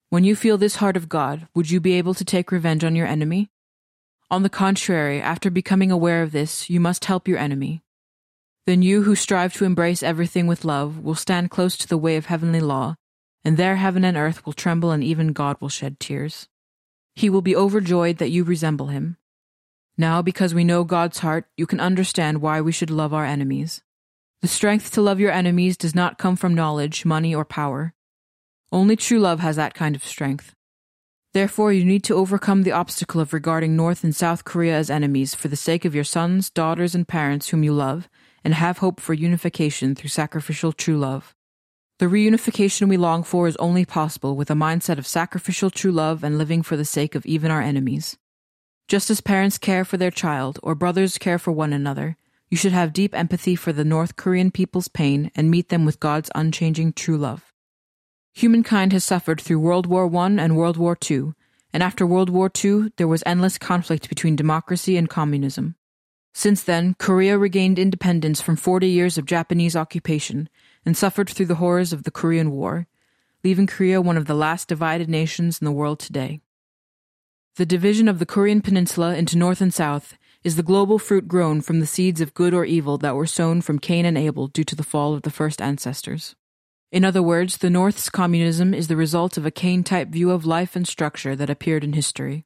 When 0.10 0.24
you 0.24 0.36
feel 0.36 0.58
this 0.58 0.78
heart 0.78 0.98
of 0.98 1.10
God, 1.10 1.48
would 1.56 1.72
you 1.72 1.80
be 1.80 1.94
able 1.94 2.14
to 2.14 2.26
take 2.26 2.52
revenge 2.52 2.84
on 2.84 2.96
your 2.96 3.08
enemy? 3.08 3.50
On 4.30 4.44
the 4.44 4.50
contrary, 4.50 5.22
after 5.22 5.50
becoming 5.50 5.92
aware 5.92 6.22
of 6.22 6.32
this, 6.32 6.70
you 6.70 6.80
must 6.80 7.06
help 7.06 7.28
your 7.28 7.38
enemy. 7.38 7.84
Then 8.66 8.82
you 8.82 9.04
who 9.04 9.16
strive 9.16 9.54
to 9.54 9.66
embrace 9.66 10.04
everything 10.04 10.48
with 10.48 10.66
love 10.66 11.00
will 11.00 11.16
stand 11.16 11.52
close 11.52 11.78
to 11.78 11.88
the 11.88 11.98
way 11.98 12.18
of 12.18 12.26
heavenly 12.26 12.60
law, 12.60 12.96
and 13.44 13.58
there 13.58 13.76
heaven 13.76 14.04
and 14.04 14.18
earth 14.18 14.46
will 14.46 14.54
tremble 14.54 14.92
and 14.92 15.04
even 15.04 15.34
God 15.34 15.58
will 15.60 15.70
shed 15.70 16.00
tears. 16.00 16.48
He 17.16 17.30
will 17.30 17.44
be 17.44 17.56
overjoyed 17.56 18.18
that 18.18 18.32
you 18.32 18.44
resemble 18.44 18.88
him. 18.88 19.18
Now, 19.98 20.22
because 20.22 20.54
we 20.54 20.64
know 20.64 20.84
God's 20.84 21.20
heart, 21.20 21.46
you 21.56 21.66
can 21.66 21.80
understand 21.80 22.42
why 22.42 22.60
we 22.60 22.72
should 22.72 22.90
love 22.90 23.14
our 23.14 23.26
enemies. 23.26 23.82
The 24.42 24.48
strength 24.48 24.92
to 24.92 25.02
love 25.02 25.20
your 25.20 25.32
enemies 25.32 25.78
does 25.78 25.96
not 25.96 26.18
come 26.18 26.36
from 26.36 26.54
knowledge, 26.54 27.06
money, 27.06 27.34
or 27.34 27.46
power. 27.46 27.94
Only 28.72 28.96
true 28.96 29.20
love 29.20 29.40
has 29.40 29.56
that 29.56 29.74
kind 29.74 29.96
of 29.96 30.04
strength. 30.04 30.54
Therefore, 31.34 31.74
you 31.74 31.84
need 31.84 32.04
to 32.06 32.16
overcome 32.16 32.64
the 32.64 32.72
obstacle 32.72 33.22
of 33.22 33.34
regarding 33.34 33.76
North 33.76 34.04
and 34.04 34.16
South 34.16 34.44
Korea 34.44 34.78
as 34.78 34.90
enemies 34.90 35.34
for 35.34 35.48
the 35.48 35.56
sake 35.56 35.86
of 35.86 35.96
your 35.96 36.04
sons, 36.04 36.50
daughters, 36.50 36.96
and 36.96 37.08
parents 37.08 37.50
whom 37.50 37.64
you 37.64 37.74
love, 37.74 38.10
and 38.44 38.54
have 38.54 38.78
hope 38.78 39.00
for 39.00 39.14
unification 39.14 39.96
through 39.96 40.10
sacrificial 40.10 40.72
true 40.72 40.98
love. 40.98 41.34
The 42.00 42.08
reunification 42.08 42.90
we 42.90 42.98
long 42.98 43.24
for 43.24 43.48
is 43.48 43.56
only 43.58 43.86
possible 43.86 44.36
with 44.36 44.52
a 44.52 44.54
mindset 44.54 44.98
of 44.98 45.08
sacrificial 45.08 45.70
true 45.70 45.92
love 45.94 46.24
and 46.24 46.38
living 46.38 46.62
for 46.62 46.76
the 46.76 46.86
sake 46.86 47.16
of 47.16 47.26
even 47.26 47.52
our 47.52 47.62
enemies. 47.62 48.18
Just 48.88 49.10
as 49.10 49.20
parents 49.20 49.58
care 49.58 49.84
for 49.84 49.98
their 49.98 50.12
child 50.12 50.60
or 50.62 50.76
brothers 50.76 51.18
care 51.18 51.40
for 51.40 51.52
one 51.52 51.74
another, 51.74 52.18
you 52.50 52.58
should 52.58 52.72
have 52.72 52.94
deep 52.94 53.16
empathy 53.16 53.56
for 53.56 53.74
the 53.74 53.84
North 53.84 54.16
Korean 54.16 54.52
people's 54.52 54.88
pain 54.88 55.32
and 55.36 55.50
meet 55.50 55.70
them 55.70 55.86
with 55.86 56.00
God's 56.00 56.30
unchanging 56.36 56.94
true 56.94 57.18
love. 57.18 57.52
Humankind 58.34 58.94
has 58.94 59.04
suffered 59.04 59.42
through 59.42 59.60
World 59.60 59.88
War 59.88 60.14
I 60.16 60.28
and 60.34 60.56
World 60.56 60.78
War 60.78 60.96
II, 61.10 61.34
and 61.74 61.82
after 61.82 62.06
World 62.06 62.30
War 62.30 62.52
II, 62.64 62.92
there 62.98 63.08
was 63.08 63.24
endless 63.26 63.58
conflict 63.58 64.08
between 64.08 64.36
democracy 64.36 64.98
and 64.98 65.10
communism. 65.10 65.76
Since 66.34 66.62
then, 66.64 66.96
Korea 67.00 67.40
regained 67.40 67.80
independence 67.80 68.40
from 68.40 68.56
40 68.56 68.88
years 68.88 69.18
of 69.18 69.26
Japanese 69.26 69.76
occupation 69.76 70.48
and 70.86 70.96
suffered 70.96 71.30
through 71.30 71.48
the 71.48 71.56
horrors 71.56 71.92
of 71.92 72.04
the 72.04 72.12
Korean 72.12 72.52
War, 72.52 72.88
leaving 73.44 73.66
Korea 73.66 74.00
one 74.00 74.18
of 74.18 74.26
the 74.26 74.36
last 74.36 74.68
divided 74.68 75.10
nations 75.10 75.60
in 75.60 75.66
the 75.66 75.72
world 75.72 76.00
today. 76.00 76.42
The 77.58 77.66
division 77.66 78.10
of 78.10 78.20
the 78.20 78.26
Korean 78.26 78.60
peninsula 78.62 79.16
into 79.16 79.38
north 79.38 79.62
and 79.62 79.74
south 79.74 80.18
is 80.44 80.58
the 80.58 80.64
global 80.64 81.00
fruit 81.00 81.26
grown 81.26 81.62
from 81.62 81.80
the 81.80 81.86
seeds 81.86 82.20
of 82.20 82.34
good 82.34 82.54
or 82.54 82.66
evil 82.66 82.98
that 82.98 83.16
were 83.16 83.26
sown 83.26 83.62
from 83.62 83.80
Cain 83.80 84.06
and 84.06 84.18
Abel 84.18 84.48
due 84.48 84.66
to 84.66 84.76
the 84.76 84.84
fall 84.84 85.14
of 85.14 85.22
the 85.22 85.30
first 85.30 85.62
ancestors. 85.62 86.36
In 86.92 87.06
other 87.06 87.24
words, 87.24 87.60
the 87.60 87.70
North's 87.70 88.10
communism 88.10 88.74
is 88.74 88.90
the 88.90 88.98
result 88.98 89.38
of 89.38 89.46
a 89.46 89.52
Cain 89.52 89.86
type 89.86 90.10
view 90.10 90.32
of 90.32 90.46
life 90.46 90.76
and 90.76 90.86
structure 90.86 91.34
that 91.34 91.50
appeared 91.50 91.86
in 91.86 91.94
history. 91.94 92.46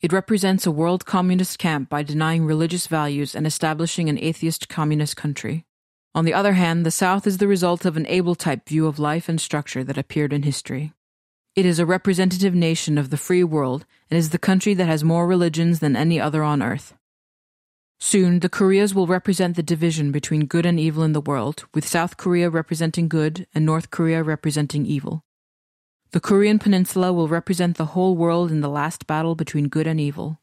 It 0.00 0.12
represents 0.12 0.66
a 0.66 0.72
world 0.72 1.06
communist 1.06 1.60
camp 1.60 1.88
by 1.88 2.02
denying 2.02 2.44
religious 2.44 2.88
values 2.88 3.36
and 3.36 3.46
establishing 3.46 4.08
an 4.08 4.18
atheist 4.18 4.68
communist 4.68 5.16
country. 5.16 5.64
On 6.12 6.24
the 6.24 6.34
other 6.34 6.54
hand, 6.54 6.84
the 6.84 6.90
South 6.90 7.24
is 7.24 7.38
the 7.38 7.46
result 7.46 7.84
of 7.84 7.96
an 7.96 8.06
Abel 8.08 8.34
type 8.34 8.68
view 8.68 8.88
of 8.88 8.98
life 8.98 9.28
and 9.28 9.40
structure 9.40 9.84
that 9.84 9.96
appeared 9.96 10.32
in 10.32 10.42
history. 10.42 10.92
It 11.56 11.66
is 11.66 11.80
a 11.80 11.86
representative 11.86 12.54
nation 12.54 12.96
of 12.96 13.10
the 13.10 13.16
free 13.16 13.42
world 13.42 13.84
and 14.08 14.16
is 14.16 14.30
the 14.30 14.38
country 14.38 14.72
that 14.74 14.86
has 14.86 15.02
more 15.02 15.26
religions 15.26 15.80
than 15.80 15.96
any 15.96 16.20
other 16.20 16.44
on 16.44 16.62
earth. 16.62 16.94
Soon, 17.98 18.38
the 18.38 18.48
Koreas 18.48 18.94
will 18.94 19.08
represent 19.08 19.56
the 19.56 19.62
division 19.62 20.12
between 20.12 20.46
good 20.46 20.64
and 20.64 20.78
evil 20.78 21.02
in 21.02 21.12
the 21.12 21.20
world, 21.20 21.64
with 21.74 21.86
South 21.86 22.16
Korea 22.16 22.48
representing 22.48 23.08
good 23.08 23.46
and 23.52 23.66
North 23.66 23.90
Korea 23.90 24.22
representing 24.22 24.86
evil. 24.86 25.24
The 26.12 26.20
Korean 26.20 26.58
Peninsula 26.58 27.12
will 27.12 27.28
represent 27.28 27.76
the 27.76 27.92
whole 27.96 28.16
world 28.16 28.50
in 28.50 28.62
the 28.62 28.70
last 28.70 29.06
battle 29.06 29.34
between 29.34 29.68
good 29.68 29.86
and 29.86 30.00
evil. 30.00 30.40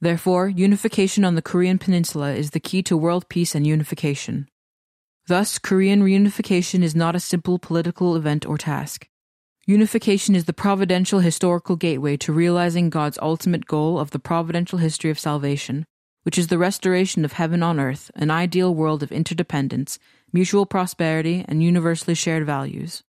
Therefore, 0.00 0.48
unification 0.48 1.24
on 1.24 1.36
the 1.36 1.42
Korean 1.42 1.78
Peninsula 1.78 2.32
is 2.32 2.50
the 2.50 2.60
key 2.60 2.82
to 2.84 2.96
world 2.96 3.28
peace 3.28 3.54
and 3.54 3.66
unification. 3.66 4.48
Thus, 5.26 5.58
Korean 5.58 6.02
reunification 6.02 6.82
is 6.82 6.94
not 6.94 7.16
a 7.16 7.20
simple 7.20 7.58
political 7.58 8.14
event 8.14 8.44
or 8.44 8.58
task. 8.58 9.08
Unification 9.68 10.34
is 10.34 10.46
the 10.46 10.54
providential 10.54 11.20
historical 11.20 11.76
gateway 11.76 12.16
to 12.16 12.32
realizing 12.32 12.88
God's 12.88 13.18
ultimate 13.20 13.66
goal 13.66 14.00
of 14.00 14.12
the 14.12 14.18
providential 14.18 14.78
history 14.78 15.10
of 15.10 15.18
salvation, 15.18 15.84
which 16.22 16.38
is 16.38 16.46
the 16.46 16.56
restoration 16.56 17.22
of 17.22 17.34
heaven 17.34 17.62
on 17.62 17.78
earth, 17.78 18.10
an 18.14 18.30
ideal 18.30 18.74
world 18.74 19.02
of 19.02 19.12
interdependence, 19.12 19.98
mutual 20.32 20.64
prosperity, 20.64 21.44
and 21.46 21.62
universally 21.62 22.14
shared 22.14 22.46
values. 22.46 23.02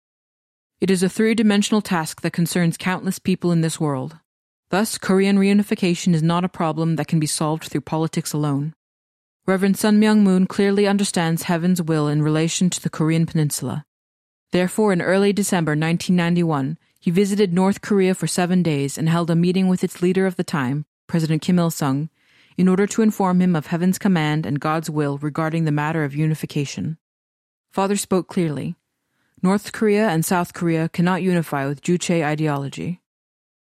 It 0.81 0.91
is 0.91 1.01
a 1.01 1.07
three 1.07 1.33
dimensional 1.33 1.81
task 1.81 2.19
that 2.23 2.33
concerns 2.33 2.75
countless 2.75 3.19
people 3.19 3.53
in 3.53 3.61
this 3.61 3.79
world. 3.79 4.17
Thus, 4.69 4.97
Korean 4.97 5.37
reunification 5.37 6.13
is 6.13 6.21
not 6.21 6.43
a 6.43 6.49
problem 6.49 6.97
that 6.97 7.07
can 7.07 7.21
be 7.21 7.25
solved 7.25 7.69
through 7.69 7.87
politics 7.87 8.33
alone. 8.33 8.73
Reverend 9.47 9.77
Sun 9.77 10.01
Myung 10.01 10.23
Moon 10.23 10.45
clearly 10.45 10.87
understands 10.87 11.43
heaven's 11.43 11.81
will 11.81 12.09
in 12.09 12.21
relation 12.21 12.69
to 12.69 12.83
the 12.83 12.89
Korean 12.89 13.25
peninsula. 13.25 13.85
Therefore, 14.51 14.91
in 14.91 15.01
early 15.01 15.31
December 15.31 15.71
1991, 15.71 16.77
he 16.99 17.11
visited 17.11 17.53
North 17.53 17.81
Korea 17.81 18.15
for 18.15 18.27
seven 18.27 18.63
days 18.63 18.97
and 18.97 19.07
held 19.07 19.29
a 19.29 19.35
meeting 19.35 19.67
with 19.67 19.83
its 19.83 20.01
leader 20.01 20.25
of 20.25 20.35
the 20.35 20.43
time, 20.43 20.85
President 21.07 21.41
Kim 21.41 21.59
Il 21.59 21.69
sung, 21.69 22.09
in 22.57 22.67
order 22.67 22.87
to 22.87 23.01
inform 23.01 23.41
him 23.41 23.55
of 23.55 23.67
heaven's 23.67 23.99
command 23.99 24.45
and 24.45 24.59
God's 24.59 24.89
will 24.89 25.17
regarding 25.19 25.65
the 25.65 25.71
matter 25.71 26.03
of 26.03 26.15
unification. 26.15 26.97
Father 27.71 27.95
spoke 27.95 28.27
clearly. 28.27 28.75
North 29.41 29.71
Korea 29.71 30.09
and 30.09 30.25
South 30.25 30.53
Korea 30.53 30.89
cannot 30.89 31.21
unify 31.21 31.65
with 31.65 31.81
Juche 31.81 32.23
ideology. 32.23 33.01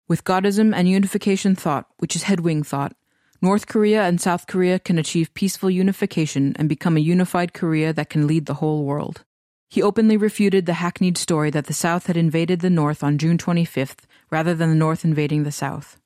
With 0.08 0.24
Godism 0.24 0.74
and 0.74 0.90
unification 0.90 1.54
thought, 1.54 1.86
which 1.98 2.16
is 2.16 2.24
headwing 2.24 2.66
thought, 2.66 2.96
North 3.42 3.68
Korea 3.68 4.04
and 4.04 4.20
South 4.20 4.48
Korea 4.48 4.80
can 4.80 4.98
achieve 4.98 5.34
peaceful 5.36 5.70
unification 5.70 6.56
and 6.58 6.68
become 6.68 6.98
a 6.98 7.02
unified 7.02 7.54
Korea 7.54 7.94
that 7.94 8.10
can 8.10 8.26
lead 8.26 8.48
the 8.48 8.56
whole 8.56 8.84
world. 8.84 9.26
He 9.70 9.82
openly 9.84 10.16
refuted 10.16 10.66
the 10.66 10.74
hackneyed 10.74 11.18
story 11.18 11.50
that 11.50 11.66
the 11.66 11.74
South 11.74 12.08
had 12.08 12.16
invaded 12.16 12.62
the 12.62 12.70
North 12.70 13.04
on 13.04 13.18
June 13.18 13.38
25th 13.38 14.06
rather 14.32 14.56
than 14.56 14.70
the 14.70 14.76
North 14.76 15.04
invading 15.04 15.44
the 15.44 15.52
South. 15.52 16.00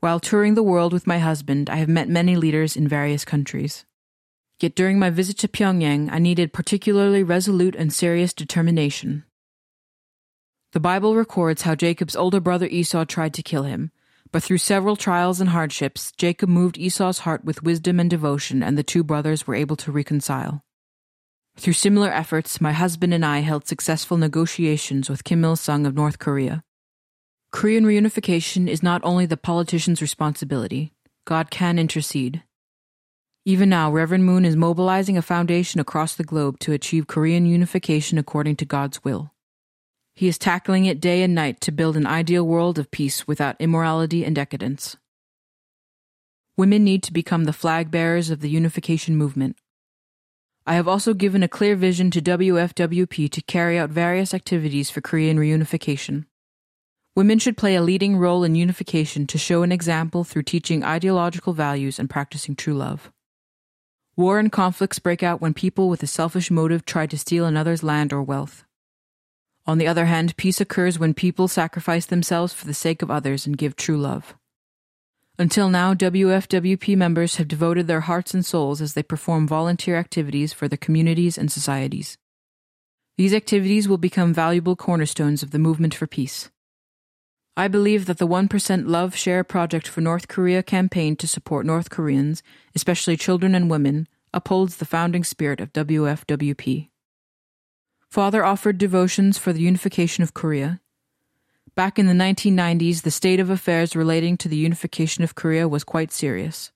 While 0.00 0.20
touring 0.20 0.54
the 0.54 0.62
world 0.62 0.92
with 0.92 1.06
my 1.06 1.18
husband, 1.18 1.68
I 1.68 1.76
have 1.76 1.88
met 1.88 2.08
many 2.08 2.36
leaders 2.36 2.76
in 2.76 2.88
various 2.88 3.24
countries. 3.24 3.84
Yet 4.60 4.74
during 4.74 4.98
my 4.98 5.10
visit 5.10 5.36
to 5.38 5.48
Pyongyang, 5.48 6.10
I 6.10 6.18
needed 6.18 6.52
particularly 6.52 7.22
resolute 7.22 7.74
and 7.76 7.92
serious 7.92 8.32
determination. 8.32 9.24
The 10.72 10.80
Bible 10.80 11.14
records 11.14 11.62
how 11.62 11.74
Jacob's 11.74 12.16
older 12.16 12.40
brother 12.40 12.66
Esau 12.66 13.04
tried 13.04 13.34
to 13.34 13.42
kill 13.42 13.64
him, 13.64 13.90
but 14.32 14.42
through 14.42 14.58
several 14.58 14.96
trials 14.96 15.40
and 15.40 15.50
hardships, 15.50 16.12
Jacob 16.16 16.48
moved 16.48 16.78
Esau's 16.78 17.20
heart 17.20 17.44
with 17.44 17.62
wisdom 17.62 18.00
and 18.00 18.10
devotion, 18.10 18.62
and 18.62 18.76
the 18.76 18.82
two 18.82 19.04
brothers 19.04 19.46
were 19.46 19.54
able 19.54 19.76
to 19.76 19.92
reconcile. 19.92 20.62
Through 21.58 21.72
similar 21.72 22.12
efforts, 22.12 22.60
my 22.60 22.72
husband 22.72 23.14
and 23.14 23.24
I 23.24 23.38
held 23.38 23.66
successful 23.66 24.18
negotiations 24.18 25.08
with 25.08 25.24
Kim 25.24 25.44
Il 25.44 25.56
sung 25.56 25.86
of 25.86 25.94
North 25.94 26.18
Korea. 26.18 26.62
Korean 27.50 27.84
reunification 27.84 28.68
is 28.68 28.82
not 28.82 29.00
only 29.02 29.24
the 29.24 29.38
politician's 29.38 30.02
responsibility, 30.02 30.92
God 31.24 31.50
can 31.50 31.78
intercede. 31.78 32.42
Even 33.46 33.70
now, 33.70 33.90
Reverend 33.90 34.24
Moon 34.24 34.44
is 34.44 34.56
mobilizing 34.56 35.16
a 35.16 35.22
foundation 35.22 35.80
across 35.80 36.14
the 36.14 36.24
globe 36.24 36.58
to 36.58 36.72
achieve 36.72 37.06
Korean 37.06 37.46
unification 37.46 38.18
according 38.18 38.56
to 38.56 38.64
God's 38.64 39.02
will. 39.02 39.32
He 40.14 40.28
is 40.28 40.36
tackling 40.36 40.84
it 40.84 41.00
day 41.00 41.22
and 41.22 41.34
night 41.34 41.60
to 41.62 41.72
build 41.72 41.96
an 41.96 42.06
ideal 42.06 42.46
world 42.46 42.78
of 42.78 42.90
peace 42.90 43.26
without 43.26 43.56
immorality 43.60 44.24
and 44.24 44.34
decadence. 44.34 44.96
Women 46.56 46.84
need 46.84 47.02
to 47.04 47.12
become 47.12 47.44
the 47.44 47.52
flag 47.52 47.90
bearers 47.90 48.30
of 48.30 48.40
the 48.40 48.50
unification 48.50 49.16
movement. 49.16 49.56
I 50.68 50.74
have 50.74 50.88
also 50.88 51.14
given 51.14 51.44
a 51.44 51.48
clear 51.48 51.76
vision 51.76 52.10
to 52.10 52.20
WFWP 52.20 53.30
to 53.30 53.42
carry 53.42 53.78
out 53.78 53.88
various 53.88 54.34
activities 54.34 54.90
for 54.90 55.00
Korean 55.00 55.38
reunification. 55.38 56.24
Women 57.14 57.38
should 57.38 57.56
play 57.56 57.76
a 57.76 57.82
leading 57.82 58.16
role 58.16 58.42
in 58.42 58.56
unification 58.56 59.28
to 59.28 59.38
show 59.38 59.62
an 59.62 59.70
example 59.70 60.24
through 60.24 60.42
teaching 60.42 60.82
ideological 60.82 61.52
values 61.52 62.00
and 62.00 62.10
practicing 62.10 62.56
true 62.56 62.74
love. 62.74 63.12
War 64.16 64.40
and 64.40 64.50
conflicts 64.50 64.98
break 64.98 65.22
out 65.22 65.40
when 65.40 65.54
people 65.54 65.88
with 65.88 66.02
a 66.02 66.08
selfish 66.08 66.50
motive 66.50 66.84
try 66.84 67.06
to 67.06 67.16
steal 67.16 67.46
another's 67.46 67.84
land 67.84 68.12
or 68.12 68.22
wealth. 68.22 68.64
On 69.66 69.78
the 69.78 69.86
other 69.86 70.06
hand, 70.06 70.36
peace 70.36 70.60
occurs 70.60 70.98
when 70.98 71.14
people 71.14 71.46
sacrifice 71.46 72.06
themselves 72.06 72.52
for 72.52 72.66
the 72.66 72.74
sake 72.74 73.02
of 73.02 73.10
others 73.10 73.46
and 73.46 73.56
give 73.56 73.76
true 73.76 73.98
love. 73.98 74.34
Until 75.38 75.68
now, 75.68 75.92
WFWP 75.92 76.96
members 76.96 77.36
have 77.36 77.46
devoted 77.46 77.86
their 77.86 78.00
hearts 78.00 78.32
and 78.32 78.44
souls 78.44 78.80
as 78.80 78.94
they 78.94 79.02
perform 79.02 79.46
volunteer 79.46 79.96
activities 79.96 80.54
for 80.54 80.66
their 80.66 80.78
communities 80.78 81.36
and 81.36 81.52
societies. 81.52 82.16
These 83.18 83.34
activities 83.34 83.86
will 83.86 83.98
become 83.98 84.32
valuable 84.32 84.76
cornerstones 84.76 85.42
of 85.42 85.50
the 85.50 85.58
movement 85.58 85.94
for 85.94 86.06
peace. 86.06 86.50
I 87.54 87.68
believe 87.68 88.06
that 88.06 88.18
the 88.18 88.26
1% 88.26 88.86
Love 88.86 89.14
Share 89.14 89.44
Project 89.44 89.88
for 89.88 90.00
North 90.00 90.28
Korea 90.28 90.62
campaign 90.62 91.16
to 91.16 91.28
support 91.28 91.66
North 91.66 91.90
Koreans, 91.90 92.42
especially 92.74 93.16
children 93.16 93.54
and 93.54 93.70
women, 93.70 94.08
upholds 94.32 94.76
the 94.76 94.84
founding 94.84 95.24
spirit 95.24 95.60
of 95.60 95.72
WFWP. 95.72 96.88
Father 98.10 98.44
offered 98.44 98.78
devotions 98.78 99.36
for 99.36 99.52
the 99.52 99.60
unification 99.60 100.22
of 100.22 100.34
Korea. 100.34 100.80
Back 101.76 101.98
in 101.98 102.06
the 102.06 102.14
1990s, 102.14 103.02
the 103.02 103.10
state 103.10 103.38
of 103.38 103.50
affairs 103.50 103.94
relating 103.94 104.38
to 104.38 104.48
the 104.48 104.56
unification 104.56 105.22
of 105.24 105.34
Korea 105.34 105.68
was 105.68 105.84
quite 105.84 106.10
serious. 106.10 106.72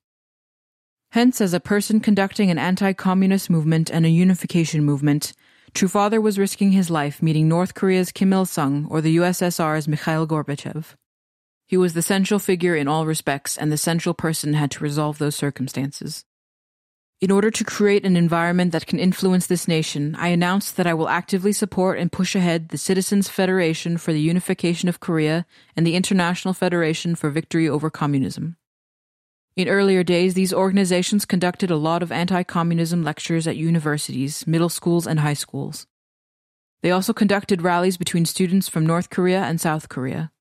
Hence, 1.13 1.41
as 1.41 1.55
a 1.55 1.59
person 1.59 2.01
conducting 2.01 2.51
an 2.51 2.59
anti 2.59 2.93
communist 2.93 3.49
movement 3.49 3.89
and 3.89 4.05
a 4.05 4.11
unification 4.11 4.85
movement, 4.85 5.33
True 5.73 5.89
was 6.21 6.39
risking 6.39 6.73
his 6.73 6.91
life 6.91 7.23
meeting 7.23 7.49
North 7.49 7.73
Korea's 7.73 8.13
Kim 8.13 8.35
Il 8.35 8.45
sung 8.45 8.87
or 8.91 9.01
the 9.01 9.17
USSR's 9.17 9.89
Mikhail 9.89 10.27
Gorbachev. 10.27 10.95
He 11.67 11.79
was 11.79 11.95
the 11.95 12.03
central 12.03 12.39
figure 12.39 12.77
in 12.77 12.87
all 12.87 13.07
respects, 13.07 13.57
and 13.57 13.73
the 13.73 13.79
central 13.79 14.15
person 14.15 14.53
had 14.53 14.71
to 14.73 14.85
resolve 14.85 15.17
those 15.17 15.35
circumstances. 15.35 16.27
In 17.21 17.31
order 17.31 17.51
to 17.51 17.65
create 17.65 18.07
an 18.07 18.17
environment 18.17 18.73
that 18.73 18.87
can 18.87 18.99
influence 18.99 19.47
this 19.47 19.69
nation, 19.69 20.17
I 20.19 20.29
announce 20.29 20.71
that 20.71 20.87
I 20.87 20.95
will 20.95 21.11
actively 21.11 21.53
support 21.53 21.99
and 21.99 22.11
push 22.11 22.35
ahead 22.35 22.71
the 22.71 22.79
Citizens 22.79 23.29
Federation 23.29 23.99
for 23.99 24.15
the 24.15 24.23
Unification 24.23 24.89
of 24.89 25.01
Korea 25.01 25.45
and 25.77 25.87
the 25.87 25.97
International 25.97 26.55
Federation 26.55 27.15
for 27.15 27.29
Victory 27.29 27.69
over 27.69 27.91
Communism. 27.91 28.57
In 29.55 29.69
earlier 29.69 30.03
days, 30.03 30.33
these 30.33 30.55
organizations 30.55 31.27
conducted 31.27 31.71
a 31.71 31.77
lot 31.77 32.03
of 32.03 32.11
anti 32.11 32.43
communism 32.43 33.05
lectures 33.05 33.47
at 33.47 33.57
universities, 33.57 34.47
middle 34.47 34.71
schools, 34.71 35.07
and 35.07 35.21
high 35.21 35.35
schools. 35.35 35.87
They 36.81 36.91
also 36.91 37.13
conducted 37.13 37.61
rallies 37.61 37.99
between 37.99 38.25
students 38.25 38.67
from 38.71 38.87
North 38.87 39.11
Korea 39.11 39.43
and 39.43 39.61
South 39.61 39.91
Korea. 39.91 40.33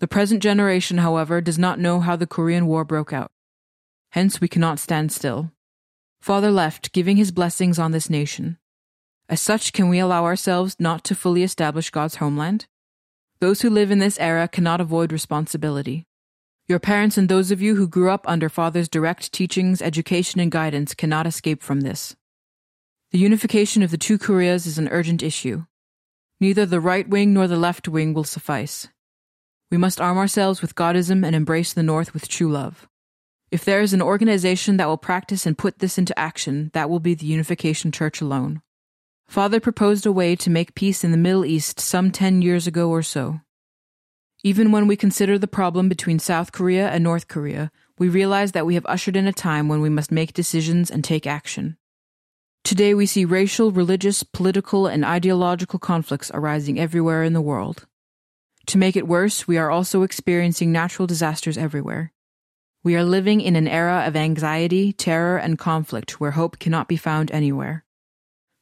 The 0.00 0.08
present 0.08 0.42
generation, 0.42 0.98
however, 0.98 1.40
does 1.40 1.58
not 1.58 1.78
know 1.78 2.00
how 2.00 2.14
the 2.14 2.26
Korean 2.26 2.66
War 2.66 2.84
broke 2.84 3.14
out. 3.14 3.30
Hence, 4.10 4.38
we 4.38 4.48
cannot 4.48 4.78
stand 4.78 5.10
still. 5.10 5.53
Father 6.24 6.50
left, 6.50 6.92
giving 6.92 7.18
his 7.18 7.32
blessings 7.32 7.78
on 7.78 7.92
this 7.92 8.08
nation. 8.08 8.56
As 9.28 9.42
such, 9.42 9.74
can 9.74 9.90
we 9.90 9.98
allow 9.98 10.24
ourselves 10.24 10.74
not 10.78 11.04
to 11.04 11.14
fully 11.14 11.42
establish 11.42 11.90
God's 11.90 12.14
homeland? 12.14 12.64
Those 13.40 13.60
who 13.60 13.68
live 13.68 13.90
in 13.90 13.98
this 13.98 14.18
era 14.18 14.48
cannot 14.48 14.80
avoid 14.80 15.12
responsibility. 15.12 16.06
Your 16.66 16.78
parents 16.78 17.18
and 17.18 17.28
those 17.28 17.50
of 17.50 17.60
you 17.60 17.76
who 17.76 17.86
grew 17.86 18.08
up 18.08 18.24
under 18.26 18.48
Father's 18.48 18.88
direct 18.88 19.32
teachings, 19.32 19.82
education, 19.82 20.40
and 20.40 20.50
guidance 20.50 20.94
cannot 20.94 21.26
escape 21.26 21.62
from 21.62 21.82
this. 21.82 22.16
The 23.10 23.18
unification 23.18 23.82
of 23.82 23.90
the 23.90 23.98
two 23.98 24.16
Koreas 24.16 24.64
is 24.64 24.78
an 24.78 24.88
urgent 24.88 25.22
issue. 25.22 25.66
Neither 26.40 26.64
the 26.64 26.80
right 26.80 27.06
wing 27.06 27.34
nor 27.34 27.46
the 27.46 27.58
left 27.58 27.86
wing 27.86 28.14
will 28.14 28.24
suffice. 28.24 28.88
We 29.70 29.76
must 29.76 30.00
arm 30.00 30.16
ourselves 30.16 30.62
with 30.62 30.74
Godism 30.74 31.22
and 31.22 31.36
embrace 31.36 31.74
the 31.74 31.82
North 31.82 32.14
with 32.14 32.28
true 32.28 32.50
love. 32.50 32.88
If 33.54 33.64
there 33.64 33.82
is 33.82 33.92
an 33.92 34.02
organization 34.02 34.78
that 34.78 34.88
will 34.88 34.96
practice 34.96 35.46
and 35.46 35.56
put 35.56 35.78
this 35.78 35.96
into 35.96 36.18
action, 36.18 36.72
that 36.74 36.90
will 36.90 36.98
be 36.98 37.14
the 37.14 37.26
Unification 37.26 37.92
Church 37.92 38.20
alone. 38.20 38.62
Father 39.28 39.60
proposed 39.60 40.04
a 40.06 40.10
way 40.10 40.34
to 40.34 40.50
make 40.50 40.74
peace 40.74 41.04
in 41.04 41.12
the 41.12 41.16
Middle 41.16 41.44
East 41.44 41.78
some 41.78 42.10
10 42.10 42.42
years 42.42 42.66
ago 42.66 42.90
or 42.90 43.00
so. 43.00 43.42
Even 44.42 44.72
when 44.72 44.88
we 44.88 44.96
consider 44.96 45.38
the 45.38 45.46
problem 45.46 45.88
between 45.88 46.18
South 46.18 46.50
Korea 46.50 46.88
and 46.88 47.04
North 47.04 47.28
Korea, 47.28 47.70
we 47.96 48.08
realize 48.08 48.50
that 48.50 48.66
we 48.66 48.74
have 48.74 48.86
ushered 48.86 49.14
in 49.14 49.28
a 49.28 49.32
time 49.32 49.68
when 49.68 49.80
we 49.80 49.88
must 49.88 50.10
make 50.10 50.32
decisions 50.32 50.90
and 50.90 51.04
take 51.04 51.24
action. 51.24 51.76
Today 52.64 52.92
we 52.92 53.06
see 53.06 53.24
racial, 53.24 53.70
religious, 53.70 54.24
political, 54.24 54.88
and 54.88 55.04
ideological 55.04 55.78
conflicts 55.78 56.32
arising 56.34 56.80
everywhere 56.80 57.22
in 57.22 57.34
the 57.34 57.40
world. 57.40 57.86
To 58.66 58.78
make 58.78 58.96
it 58.96 59.06
worse, 59.06 59.46
we 59.46 59.58
are 59.58 59.70
also 59.70 60.02
experiencing 60.02 60.72
natural 60.72 61.06
disasters 61.06 61.56
everywhere. 61.56 62.10
We 62.84 62.96
are 62.96 63.02
living 63.02 63.40
in 63.40 63.56
an 63.56 63.66
era 63.66 64.04
of 64.06 64.14
anxiety, 64.14 64.92
terror, 64.92 65.38
and 65.38 65.58
conflict 65.58 66.20
where 66.20 66.32
hope 66.32 66.58
cannot 66.58 66.86
be 66.86 66.98
found 66.98 67.30
anywhere. 67.30 67.82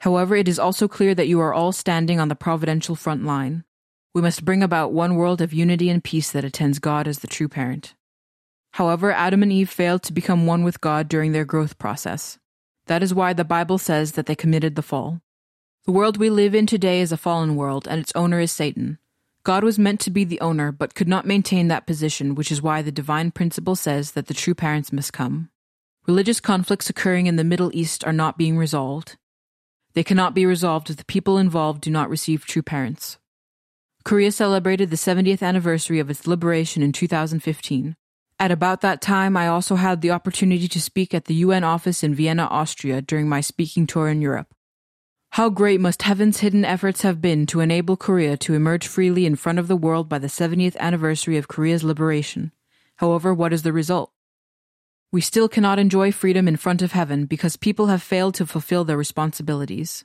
However, 0.03 0.37
it 0.37 0.47
is 0.47 0.61
also 0.61 0.87
clear 0.87 1.13
that 1.13 1.27
you 1.27 1.41
are 1.41 1.53
all 1.53 1.73
standing 1.73 2.21
on 2.21 2.29
the 2.29 2.37
providential 2.37 2.95
front 2.95 3.25
line. 3.25 3.65
We 4.15 4.23
must 4.23 4.45
bring 4.45 4.63
about 4.63 4.93
one 4.93 5.17
world 5.17 5.41
of 5.41 5.53
unity 5.53 5.91
and 5.91 6.05
peace 6.05 6.31
that 6.31 6.45
attends 6.45 6.79
God 6.79 7.09
as 7.09 7.19
the 7.19 7.27
true 7.27 7.49
parent. 7.49 7.97
However, 8.75 9.11
Adam 9.11 9.43
and 9.43 9.53
Eve 9.53 9.69
failed 9.69 10.05
to 10.05 10.13
become 10.13 10.47
one 10.47 10.63
with 10.63 10.81
God 10.81 11.09
during 11.09 11.33
their 11.33 11.45
growth 11.45 11.77
process. 11.77 12.39
That 12.87 13.03
is 13.03 13.13
why 13.13 13.33
the 13.33 13.45
Bible 13.45 13.79
says 13.79 14.13
that 14.13 14.27
they 14.27 14.37
committed 14.37 14.77
the 14.77 14.83
fall. 14.83 15.21
The 15.85 15.93
world 15.93 16.17
we 16.17 16.31
live 16.31 16.55
in 16.55 16.67
today 16.67 17.01
is 17.01 17.11
a 17.11 17.17
fallen 17.17 17.57
world, 17.57 17.89
and 17.91 18.01
its 18.01 18.13
owner 18.15 18.39
is 18.39 18.53
Satan. 18.53 18.99
God 19.45 19.65
was 19.65 19.79
meant 19.79 19.99
to 20.01 20.11
be 20.11 20.23
the 20.23 20.41
owner, 20.41 20.71
but 20.71 20.95
could 20.95 21.09
not 21.09 21.27
maintain 21.27 21.67
that 21.69 21.87
position, 21.87 22.37
which 22.37 22.53
is 22.53 22.63
why 22.63 22.81
the 22.81 22.93
divine 22.93 23.33
principle 23.33 23.75
says 23.75 24.13
that 24.13 24.29
the 24.29 24.35
true 24.35 24.55
parents 24.55 24.93
must 24.93 25.13
come. 25.13 25.51
Religious 26.07 26.39
conflicts 26.39 26.89
occurring 26.89 27.27
in 27.27 27.37
the 27.37 27.45
Middle 27.45 27.71
East 27.75 28.05
are 28.05 28.13
not 28.13 28.39
being 28.39 28.57
resolved. 28.57 29.17
They 29.95 30.05
cannot 30.05 30.35
be 30.35 30.47
resolved 30.47 30.91
if 30.91 30.97
the 30.97 31.05
people 31.05 31.39
involved 31.39 31.83
do 31.83 31.91
not 31.91 32.09
receive 32.09 32.47
true 32.47 32.63
parents. 32.63 33.19
Korea 34.05 34.31
celebrated 34.31 34.91
the 34.91 34.97
70th 34.97 35.43
anniversary 35.43 35.99
of 35.99 36.09
its 36.09 36.27
liberation 36.27 36.83
in 36.83 36.93
2015. 36.93 37.97
At 38.39 38.51
about 38.51 38.81
that 38.81 39.01
time, 39.01 39.37
I 39.37 39.47
also 39.49 39.77
had 39.77 40.01
the 40.01 40.11
opportunity 40.11 40.67
to 40.69 40.81
speak 40.81 41.15
at 41.15 41.27
the 41.27 41.35
UN 41.35 41.63
office 41.63 42.03
in 42.03 42.15
Vienna, 42.15 42.45
Austria 42.45 43.03
during 43.03 43.29
my 43.29 43.41
speaking 43.41 43.87
tour 43.87 44.09
in 44.09 44.21
Europe. 44.21 44.55
How 45.37 45.49
great 45.49 45.81
must 45.81 46.03
heaven's 46.03 46.41
hidden 46.41 46.63
efforts 46.63 47.01
have 47.01 47.23
been 47.23 47.47
to 47.47 47.61
enable 47.61 47.97
Korea 47.97 48.37
to 48.37 48.53
emerge 48.53 48.87
freely 48.87 49.25
in 49.25 49.35
front 49.35 49.59
of 49.59 49.67
the 49.67 49.77
world 49.77 50.07
by 50.07 50.19
the 50.19 50.27
70th 50.27 50.77
anniversary 50.77 51.39
of 51.39 51.49
Korea's 51.49 51.83
liberation. 51.83 52.53
However, 52.97 53.33
what 53.33 53.51
is 53.55 53.63
the 53.63 53.73
result? 53.73 54.13
We 55.11 55.23
still 55.23 55.49
cannot 55.49 55.79
enjoy 55.79 56.13
freedom 56.13 56.47
in 56.47 56.59
front 56.59 56.83
of 56.83 56.93
heaven 56.93 57.25
because 57.25 57.57
people 57.57 57.87
have 57.87 58.03
failed 58.03 58.35
to 58.35 58.47
fulfill 58.47 58.85
their 58.85 58.99
responsibilities. 58.99 60.05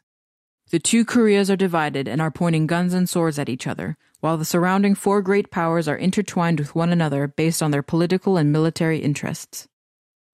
The 0.69 0.79
two 0.79 1.03
Koreas 1.03 1.51
are 1.51 1.57
divided 1.57 2.07
and 2.07 2.21
are 2.21 2.31
pointing 2.31 2.65
guns 2.65 2.93
and 2.93 3.09
swords 3.09 3.37
at 3.37 3.49
each 3.49 3.67
other, 3.67 3.97
while 4.21 4.37
the 4.37 4.45
surrounding 4.45 4.95
four 4.95 5.21
great 5.21 5.51
powers 5.51 5.89
are 5.89 5.97
intertwined 5.97 6.57
with 6.57 6.73
one 6.73 6.93
another 6.93 7.27
based 7.27 7.61
on 7.61 7.71
their 7.71 7.83
political 7.83 8.37
and 8.37 8.53
military 8.53 8.99
interests. 8.99 9.67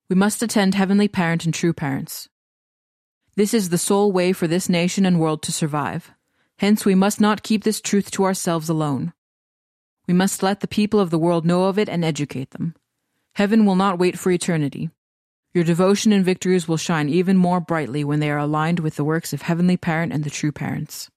We 0.08 0.16
must 0.16 0.44
attend 0.44 0.76
Heavenly 0.76 1.08
Parent 1.08 1.46
and 1.46 1.54
True 1.54 1.74
Parents. 1.74 2.30
This 3.36 3.54
is 3.54 3.70
the 3.70 3.78
sole 3.80 4.12
way 4.12 4.32
for 4.32 4.48
this 4.48 4.70
nation 4.70 5.06
and 5.06 5.20
world 5.20 5.42
to 5.44 5.52
survive. 5.52 6.12
Hence, 6.60 6.86
we 6.86 6.94
must 6.94 7.20
not 7.20 7.42
keep 7.42 7.64
this 7.64 7.82
truth 7.82 8.12
to 8.12 8.26
ourselves 8.26 8.70
alone. 8.70 9.12
We 10.08 10.14
must 10.14 10.44
let 10.44 10.60
the 10.60 10.68
people 10.68 11.00
of 11.00 11.10
the 11.10 11.18
world 11.18 11.46
know 11.46 11.66
of 11.66 11.80
it 11.80 11.90
and 11.90 12.06
educate 12.06 12.52
them. 12.52 12.76
Heaven 13.36 13.66
will 13.66 13.76
not 13.76 13.98
wait 13.98 14.20
for 14.20 14.32
eternity. 14.32 14.92
Your 15.54 15.64
devotion 15.64 16.12
and 16.12 16.24
victories 16.24 16.68
will 16.68 16.78
shine 16.78 17.10
even 17.10 17.38
more 17.38 17.60
brightly 17.60 18.04
when 18.04 18.20
they 18.20 18.30
are 18.30 18.38
aligned 18.38 18.80
with 18.80 18.96
the 18.98 19.04
works 19.04 19.34
of 19.34 19.44
Heavenly 19.44 19.78
Parent 19.78 20.14
and 20.14 20.24
the 20.24 20.30
true 20.30 20.52
parents. 20.52 21.10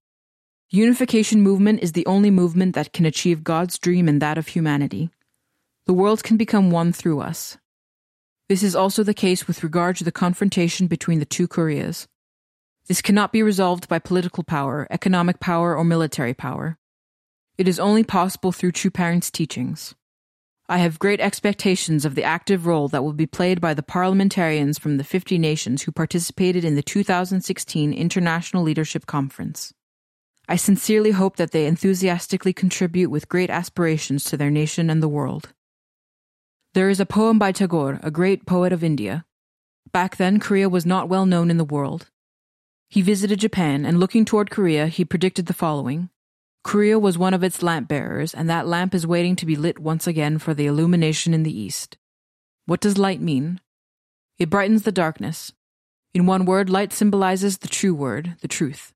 Unification 0.71 1.43
movement 1.43 1.81
is 1.83 1.93
the 1.93 2.07
only 2.07 2.31
movement 2.31 2.75
that 2.75 2.93
can 2.93 3.05
achieve 3.05 3.45
God's 3.45 3.79
dream 3.79 4.09
and 4.09 4.23
that 4.23 4.39
of 4.39 4.49
humanity. 4.49 5.11
The 5.85 5.95
world 5.95 6.23
can 6.23 6.37
become 6.37 6.71
one 6.71 6.93
through 6.93 7.21
us. 7.21 7.59
This 8.49 8.63
is 8.63 8.77
also 8.77 9.03
the 9.03 9.15
case 9.15 9.49
with 9.49 9.65
regard 9.65 9.97
to 9.97 10.05
the 10.05 10.13
confrontation 10.13 10.87
between 10.87 11.19
the 11.19 11.25
two 11.25 11.49
Koreas. 11.49 12.07
This 12.87 13.03
cannot 13.03 13.33
be 13.33 13.43
resolved 13.43 13.89
by 13.89 13.99
political 13.99 14.45
power, 14.45 14.87
economic 14.89 15.41
power, 15.41 15.77
or 15.77 15.83
military 15.83 16.33
power. 16.33 16.79
It 17.59 17.67
is 17.67 17.81
only 17.81 18.05
possible 18.05 18.53
through 18.53 18.73
true 18.73 18.93
parents' 18.93 19.33
teachings. 19.33 19.97
I 20.69 20.79
have 20.79 21.01
great 21.01 21.21
expectations 21.21 22.05
of 22.05 22.15
the 22.15 22.23
active 22.23 22.67
role 22.67 22.87
that 22.89 23.03
will 23.03 23.13
be 23.13 23.27
played 23.27 23.61
by 23.61 23.75
the 23.75 23.83
parliamentarians 23.83 24.79
from 24.79 24.97
the 24.97 25.05
50 25.05 25.39
nations 25.39 25.83
who 25.83 25.91
participated 25.91 26.65
in 26.65 26.77
the 26.77 26.83
2016 26.83 27.93
International 27.93 28.63
Leadership 28.63 29.07
Conference. 29.07 29.73
I 30.49 30.55
sincerely 30.55 31.11
hope 31.11 31.37
that 31.37 31.51
they 31.51 31.67
enthusiastically 31.67 32.53
contribute 32.53 33.11
with 33.11 33.29
great 33.29 33.51
aspirations 33.51 34.23
to 34.25 34.37
their 34.37 34.51
nation 34.51 34.89
and 34.89 35.03
the 35.03 35.09
world. 35.09 35.53
There 36.77 36.91
is 36.91 37.01
a 37.01 37.07
poem 37.07 37.39
by 37.39 37.53
Tagore, 37.53 37.99
a 38.03 38.11
great 38.11 38.45
poet 38.45 38.71
of 38.71 38.85
India. 38.85 39.25
Back 39.93 40.19
then, 40.19 40.39
Korea 40.39 40.69
was 40.69 40.85
not 40.85 41.09
well 41.09 41.25
known 41.25 41.51
in 41.51 41.57
the 41.57 41.65
world. 41.65 42.11
He 42.91 43.01
visited 43.01 43.41
Japan, 43.41 43.87
and 43.87 43.99
looking 43.99 44.27
toward 44.27 44.51
Korea, 44.51 44.89
he 44.89 45.03
predicted 45.03 45.47
the 45.47 45.55
following 45.55 46.11
Korea 46.65 46.99
was 46.99 47.17
one 47.17 47.33
of 47.33 47.43
its 47.43 47.63
lamp 47.63 47.89
bearers, 47.89 48.35
and 48.35 48.51
that 48.51 48.67
lamp 48.67 48.95
is 48.95 49.07
waiting 49.07 49.37
to 49.37 49.47
be 49.47 49.57
lit 49.57 49.79
once 49.79 50.07
again 50.07 50.37
for 50.37 50.53
the 50.53 50.67
illumination 50.67 51.33
in 51.33 51.45
the 51.45 51.59
east. 51.59 51.97
What 52.67 52.81
does 52.81 52.99
light 52.99 53.23
mean? 53.23 53.59
It 54.39 54.51
brightens 54.51 54.83
the 54.83 54.93
darkness. 54.93 55.55
In 56.13 56.27
one 56.27 56.45
word, 56.45 56.69
light 56.69 56.93
symbolizes 56.93 57.57
the 57.57 57.69
true 57.69 57.95
word, 57.95 58.37
the 58.43 58.49
truth. 58.49 58.93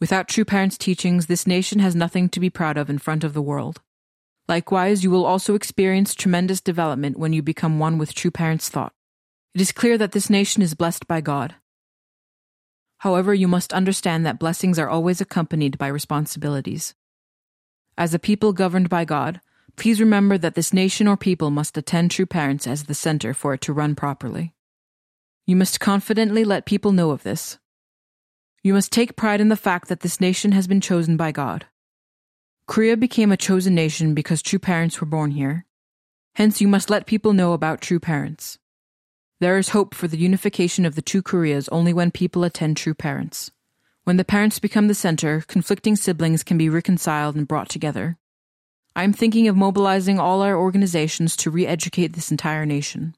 Without 0.00 0.28
true 0.28 0.44
parents' 0.44 0.76
teachings, 0.76 1.28
this 1.28 1.46
nation 1.46 1.78
has 1.78 1.96
nothing 1.96 2.28
to 2.28 2.40
be 2.40 2.50
proud 2.50 2.76
of 2.76 2.90
in 2.90 2.98
front 2.98 3.24
of 3.24 3.32
the 3.32 3.40
world. 3.40 3.80
Likewise, 4.48 5.02
you 5.02 5.10
will 5.10 5.26
also 5.26 5.54
experience 5.54 6.14
tremendous 6.14 6.60
development 6.60 7.18
when 7.18 7.32
you 7.32 7.42
become 7.42 7.78
one 7.78 7.98
with 7.98 8.14
true 8.14 8.30
parents' 8.30 8.68
thought. 8.68 8.92
It 9.54 9.60
is 9.60 9.72
clear 9.72 9.98
that 9.98 10.12
this 10.12 10.30
nation 10.30 10.62
is 10.62 10.74
blessed 10.74 11.06
by 11.08 11.20
God. 11.20 11.56
However, 12.98 13.34
you 13.34 13.48
must 13.48 13.72
understand 13.72 14.24
that 14.24 14.38
blessings 14.38 14.78
are 14.78 14.88
always 14.88 15.20
accompanied 15.20 15.78
by 15.78 15.88
responsibilities. 15.88 16.94
As 17.98 18.14
a 18.14 18.18
people 18.18 18.52
governed 18.52 18.88
by 18.88 19.04
God, 19.04 19.40
please 19.76 20.00
remember 20.00 20.38
that 20.38 20.54
this 20.54 20.72
nation 20.72 21.08
or 21.08 21.16
people 21.16 21.50
must 21.50 21.76
attend 21.76 22.10
true 22.10 22.26
parents 22.26 22.66
as 22.66 22.84
the 22.84 22.94
center 22.94 23.34
for 23.34 23.54
it 23.54 23.60
to 23.62 23.72
run 23.72 23.94
properly. 23.94 24.54
You 25.46 25.56
must 25.56 25.80
confidently 25.80 26.44
let 26.44 26.66
people 26.66 26.92
know 26.92 27.10
of 27.10 27.22
this. 27.22 27.58
You 28.62 28.74
must 28.74 28.92
take 28.92 29.16
pride 29.16 29.40
in 29.40 29.48
the 29.48 29.56
fact 29.56 29.88
that 29.88 30.00
this 30.00 30.20
nation 30.20 30.52
has 30.52 30.66
been 30.66 30.80
chosen 30.80 31.16
by 31.16 31.32
God. 31.32 31.66
Korea 32.66 32.96
became 32.96 33.30
a 33.30 33.36
chosen 33.36 33.74
nation 33.74 34.12
because 34.12 34.42
true 34.42 34.58
parents 34.58 35.00
were 35.00 35.06
born 35.06 35.30
here. 35.30 35.64
Hence, 36.34 36.60
you 36.60 36.66
must 36.66 36.90
let 36.90 37.06
people 37.06 37.32
know 37.32 37.52
about 37.52 37.80
true 37.80 38.00
parents. 38.00 38.58
There 39.38 39.56
is 39.56 39.68
hope 39.68 39.94
for 39.94 40.08
the 40.08 40.18
unification 40.18 40.84
of 40.84 40.96
the 40.96 41.02
two 41.02 41.22
Koreas 41.22 41.68
only 41.68 41.92
when 41.92 42.10
people 42.10 42.42
attend 42.42 42.76
true 42.76 42.94
parents. 42.94 43.52
When 44.02 44.16
the 44.16 44.24
parents 44.24 44.58
become 44.58 44.88
the 44.88 44.94
center, 44.94 45.42
conflicting 45.46 45.94
siblings 45.94 46.42
can 46.42 46.58
be 46.58 46.68
reconciled 46.68 47.36
and 47.36 47.46
brought 47.46 47.68
together. 47.68 48.18
I 48.96 49.04
am 49.04 49.12
thinking 49.12 49.46
of 49.46 49.56
mobilizing 49.56 50.18
all 50.18 50.42
our 50.42 50.56
organizations 50.56 51.36
to 51.36 51.50
re 51.50 51.66
educate 51.66 52.14
this 52.14 52.30
entire 52.30 52.66
nation. 52.66 53.14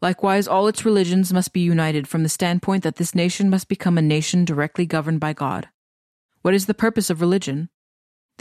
Likewise, 0.00 0.48
all 0.48 0.66
its 0.66 0.84
religions 0.84 1.32
must 1.32 1.52
be 1.52 1.60
united 1.60 2.08
from 2.08 2.22
the 2.22 2.28
standpoint 2.28 2.84
that 2.84 2.96
this 2.96 3.14
nation 3.14 3.50
must 3.50 3.68
become 3.68 3.98
a 3.98 4.02
nation 4.02 4.44
directly 4.44 4.86
governed 4.86 5.20
by 5.20 5.32
God. 5.32 5.68
What 6.40 6.54
is 6.54 6.66
the 6.66 6.74
purpose 6.74 7.10
of 7.10 7.20
religion? 7.20 7.68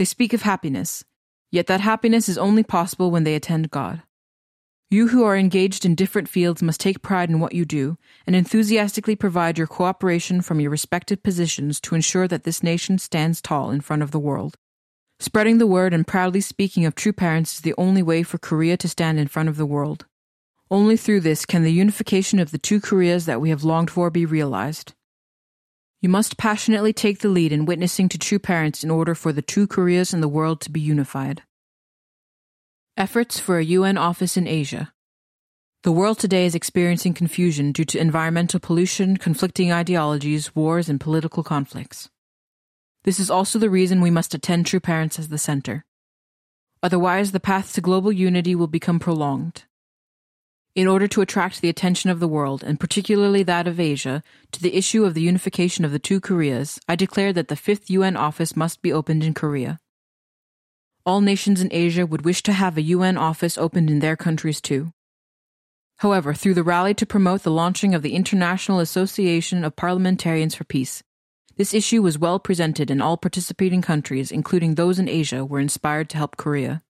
They 0.01 0.05
speak 0.05 0.33
of 0.33 0.41
happiness, 0.41 1.05
yet 1.51 1.67
that 1.67 1.79
happiness 1.79 2.27
is 2.27 2.35
only 2.35 2.63
possible 2.63 3.11
when 3.11 3.23
they 3.23 3.35
attend 3.35 3.69
God. 3.69 4.01
You 4.89 5.09
who 5.09 5.23
are 5.23 5.37
engaged 5.37 5.85
in 5.85 5.93
different 5.93 6.27
fields 6.27 6.63
must 6.63 6.79
take 6.79 7.03
pride 7.03 7.29
in 7.29 7.39
what 7.39 7.53
you 7.53 7.65
do 7.65 7.99
and 8.25 8.35
enthusiastically 8.35 9.15
provide 9.15 9.59
your 9.59 9.67
cooperation 9.67 10.41
from 10.41 10.59
your 10.59 10.71
respective 10.71 11.21
positions 11.21 11.79
to 11.81 11.93
ensure 11.93 12.27
that 12.27 12.45
this 12.45 12.63
nation 12.63 12.97
stands 12.97 13.43
tall 13.43 13.69
in 13.69 13.79
front 13.79 14.01
of 14.01 14.09
the 14.09 14.17
world. 14.17 14.55
Spreading 15.19 15.59
the 15.59 15.67
word 15.67 15.93
and 15.93 16.07
proudly 16.07 16.41
speaking 16.41 16.83
of 16.83 16.95
true 16.95 17.13
parents 17.13 17.53
is 17.53 17.61
the 17.61 17.75
only 17.77 18.01
way 18.01 18.23
for 18.23 18.39
Korea 18.39 18.77
to 18.77 18.89
stand 18.89 19.19
in 19.19 19.27
front 19.27 19.49
of 19.49 19.57
the 19.57 19.67
world. 19.67 20.07
Only 20.71 20.97
through 20.97 21.19
this 21.19 21.45
can 21.45 21.61
the 21.61 21.71
unification 21.71 22.39
of 22.39 22.49
the 22.49 22.57
two 22.57 22.81
Koreas 22.81 23.27
that 23.27 23.39
we 23.39 23.51
have 23.51 23.63
longed 23.63 23.91
for 23.91 24.09
be 24.09 24.25
realized. 24.25 24.95
You 26.01 26.09
must 26.09 26.35
passionately 26.35 26.93
take 26.93 27.19
the 27.19 27.29
lead 27.29 27.51
in 27.51 27.65
witnessing 27.65 28.09
to 28.09 28.17
true 28.17 28.39
parents 28.39 28.83
in 28.83 28.89
order 28.89 29.13
for 29.13 29.31
the 29.31 29.43
two 29.43 29.67
Koreas 29.67 30.15
in 30.15 30.21
the 30.21 30.27
world 30.27 30.59
to 30.61 30.71
be 30.71 30.81
unified. 30.81 31.43
Efforts 32.97 33.39
for 33.39 33.59
a 33.59 33.63
UN 33.63 33.99
office 33.99 34.35
in 34.35 34.47
Asia. 34.47 34.93
The 35.83 35.91
world 35.91 36.17
today 36.17 36.47
is 36.47 36.55
experiencing 36.55 37.13
confusion 37.13 37.71
due 37.71 37.85
to 37.85 37.99
environmental 37.99 38.59
pollution, 38.59 39.17
conflicting 39.17 39.71
ideologies, 39.71 40.55
wars, 40.55 40.89
and 40.89 40.99
political 40.99 41.43
conflicts. 41.43 42.09
This 43.03 43.19
is 43.19 43.29
also 43.29 43.59
the 43.59 43.69
reason 43.69 44.01
we 44.01 44.09
must 44.09 44.33
attend 44.33 44.65
true 44.65 44.79
parents 44.79 45.19
as 45.19 45.29
the 45.29 45.37
center. 45.37 45.85
Otherwise, 46.81 47.31
the 47.31 47.39
path 47.39 47.73
to 47.73 47.81
global 47.81 48.11
unity 48.11 48.55
will 48.55 48.67
become 48.67 48.99
prolonged. 48.99 49.65
In 50.73 50.87
order 50.87 51.07
to 51.07 51.21
attract 51.21 51.61
the 51.61 51.69
attention 51.69 52.09
of 52.09 52.19
the 52.19 52.27
world, 52.27 52.63
and 52.63 52.79
particularly 52.79 53.43
that 53.43 53.67
of 53.67 53.79
Asia, 53.79 54.23
to 54.51 54.61
the 54.61 54.75
issue 54.75 55.03
of 55.03 55.13
the 55.13 55.21
unification 55.21 55.83
of 55.83 55.91
the 55.91 55.99
two 55.99 56.21
Koreas, 56.21 56.79
I 56.87 56.95
declare 56.95 57.33
that 57.33 57.49
the 57.49 57.55
fifth 57.55 57.89
UN 57.89 58.15
office 58.15 58.55
must 58.55 58.81
be 58.81 58.93
opened 58.93 59.23
in 59.23 59.33
Korea 59.33 59.79
all 61.05 61.21
nations 61.21 61.61
in 61.61 61.69
Asia 61.71 62.05
would 62.05 62.25
wish 62.25 62.43
to 62.43 62.53
have 62.53 62.77
a 62.77 62.81
UN 62.81 63.17
office 63.17 63.57
opened 63.57 63.89
in 63.89 63.99
their 63.99 64.15
countries 64.15 64.61
too. 64.61 64.91
However, 65.97 66.33
through 66.33 66.55
the 66.55 66.63
rally 66.63 66.93
to 66.95 67.05
promote 67.05 67.43
the 67.43 67.51
launching 67.51 67.93
of 67.93 68.01
the 68.01 68.13
International 68.15 68.79
Association 68.79 69.63
of 69.63 69.75
Parliamentarians 69.75 70.55
for 70.55 70.63
Peace, 70.63 71.03
this 71.57 71.73
issue 71.73 72.01
was 72.01 72.17
well 72.17 72.39
presented 72.39 72.89
and 72.89 73.01
all 73.01 73.17
participating 73.17 73.81
countries, 73.81 74.31
including 74.31 74.75
those 74.75 74.99
in 74.99 75.07
Asia, 75.07 75.45
were 75.45 75.59
inspired 75.59 76.09
to 76.09 76.17
help 76.17 76.37
Korea. 76.37 76.81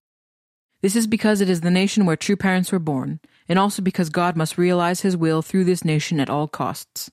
This 0.80 0.96
is 0.96 1.06
because 1.06 1.40
it 1.40 1.50
is 1.50 1.60
the 1.60 1.70
nation 1.70 2.06
where 2.06 2.16
true 2.16 2.36
parents 2.36 2.72
were 2.72 2.78
born, 2.78 3.20
and 3.48 3.58
also 3.58 3.82
because 3.82 4.08
God 4.10 4.36
must 4.36 4.58
realize 4.58 5.00
his 5.00 5.16
will 5.16 5.42
through 5.42 5.64
this 5.64 5.84
nation 5.84 6.20
at 6.20 6.30
all 6.30 6.48
costs. 6.48 7.10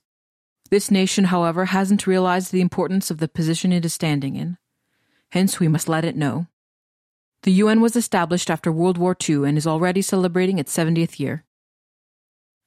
This 0.69 0.91
nation, 0.91 1.25
however, 1.25 1.65
hasn't 1.65 2.07
realized 2.07 2.51
the 2.51 2.61
importance 2.61 3.09
of 3.09 3.17
the 3.17 3.27
position 3.27 3.73
it 3.73 3.85
is 3.85 3.93
standing 3.93 4.35
in. 4.35 4.57
Hence, 5.31 5.59
we 5.59 5.67
must 5.67 5.89
let 5.89 6.05
it 6.05 6.15
know. 6.15 6.47
The 7.43 7.51
UN 7.53 7.81
was 7.81 7.95
established 7.95 8.49
after 8.49 8.71
World 8.71 8.97
War 8.97 9.15
II 9.27 9.47
and 9.47 9.57
is 9.57 9.65
already 9.65 10.01
celebrating 10.01 10.59
its 10.59 10.75
70th 10.75 11.19
year. 11.19 11.45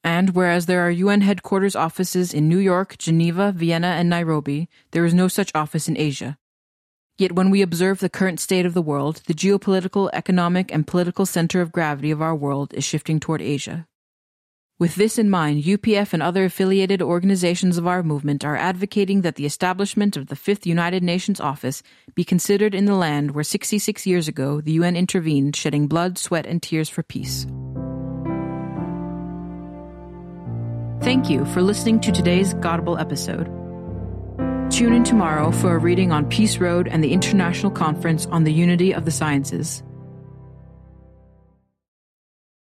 And 0.03 0.31
whereas 0.31 0.67
there 0.67 0.81
are 0.81 0.91
UN 0.91 1.21
headquarters 1.21 1.77
offices 1.77 2.35
in 2.35 2.49
New 2.49 2.59
York, 2.59 2.99
Geneva, 2.99 3.53
Vienna, 3.53 3.89
and 3.89 4.09
Nairobi, 4.09 4.69
there 4.91 5.05
is 5.05 5.15
no 5.15 5.29
such 5.29 5.53
office 5.55 5.89
in 5.89 5.97
Asia. 5.97 6.39
Yet 7.23 7.37
when 7.37 7.51
we 7.51 7.63
observe 7.63 8.01
the 8.01 8.09
current 8.09 8.41
state 8.41 8.67
of 8.67 8.75
the 8.75 8.83
world, 8.83 9.23
the 9.29 9.33
geopolitical, 9.33 10.11
economic, 10.13 10.75
and 10.75 10.85
political 10.85 11.25
center 11.25 11.61
of 11.61 11.71
gravity 11.71 12.11
of 12.11 12.21
our 12.21 12.35
world 12.35 12.75
is 12.75 12.83
shifting 12.83 13.21
toward 13.21 13.41
Asia. 13.41 13.87
With 14.81 14.97
this 14.97 15.21
in 15.21 15.31
mind, 15.31 15.63
UPF 15.63 16.13
and 16.13 16.21
other 16.21 16.45
affiliated 16.45 17.01
organizations 17.01 17.79
of 17.79 17.87
our 17.87 18.03
movement 18.03 18.45
are 18.45 18.57
advocating 18.57 19.21
that 19.21 19.37
the 19.37 19.47
establishment 19.47 20.17
of 20.17 20.27
the 20.27 20.35
Fifth 20.35 20.67
United 20.67 21.05
Nations 21.05 21.39
office 21.39 21.85
be 22.17 22.25
considered 22.25 22.75
in 22.75 22.87
the 22.87 22.97
land 22.97 23.31
where 23.31 23.45
66 23.45 24.05
years 24.05 24.27
ago 24.27 24.61
the 24.61 24.73
UN 24.73 24.97
intervened, 24.97 25.55
shedding 25.55 25.87
blood, 25.87 26.19
sweat, 26.19 26.45
and 26.45 26.61
tears 26.61 26.89
for 26.89 27.05
peace. 27.05 27.47
Thank 31.05 31.31
you 31.31 31.45
for 31.55 31.63
listening 31.63 32.01
to 32.01 32.11
today's 32.11 32.53
Godable 32.55 33.01
episode. 33.01 33.62
Tune 34.73 34.95
in 34.95 35.05
tomorrow 35.05 35.51
for 35.51 35.75
a 35.75 35.79
reading 35.79 36.13
on 36.13 36.25
Peace 36.31 36.57
Road 36.57 36.89
and 36.89 37.05
the 37.05 37.13
International 37.13 37.71
Conference 37.71 38.25
on 38.33 38.45
the 38.45 38.53
Unity 38.55 38.95
of 38.95 39.05
the 39.05 39.11
Sciences. 39.11 39.83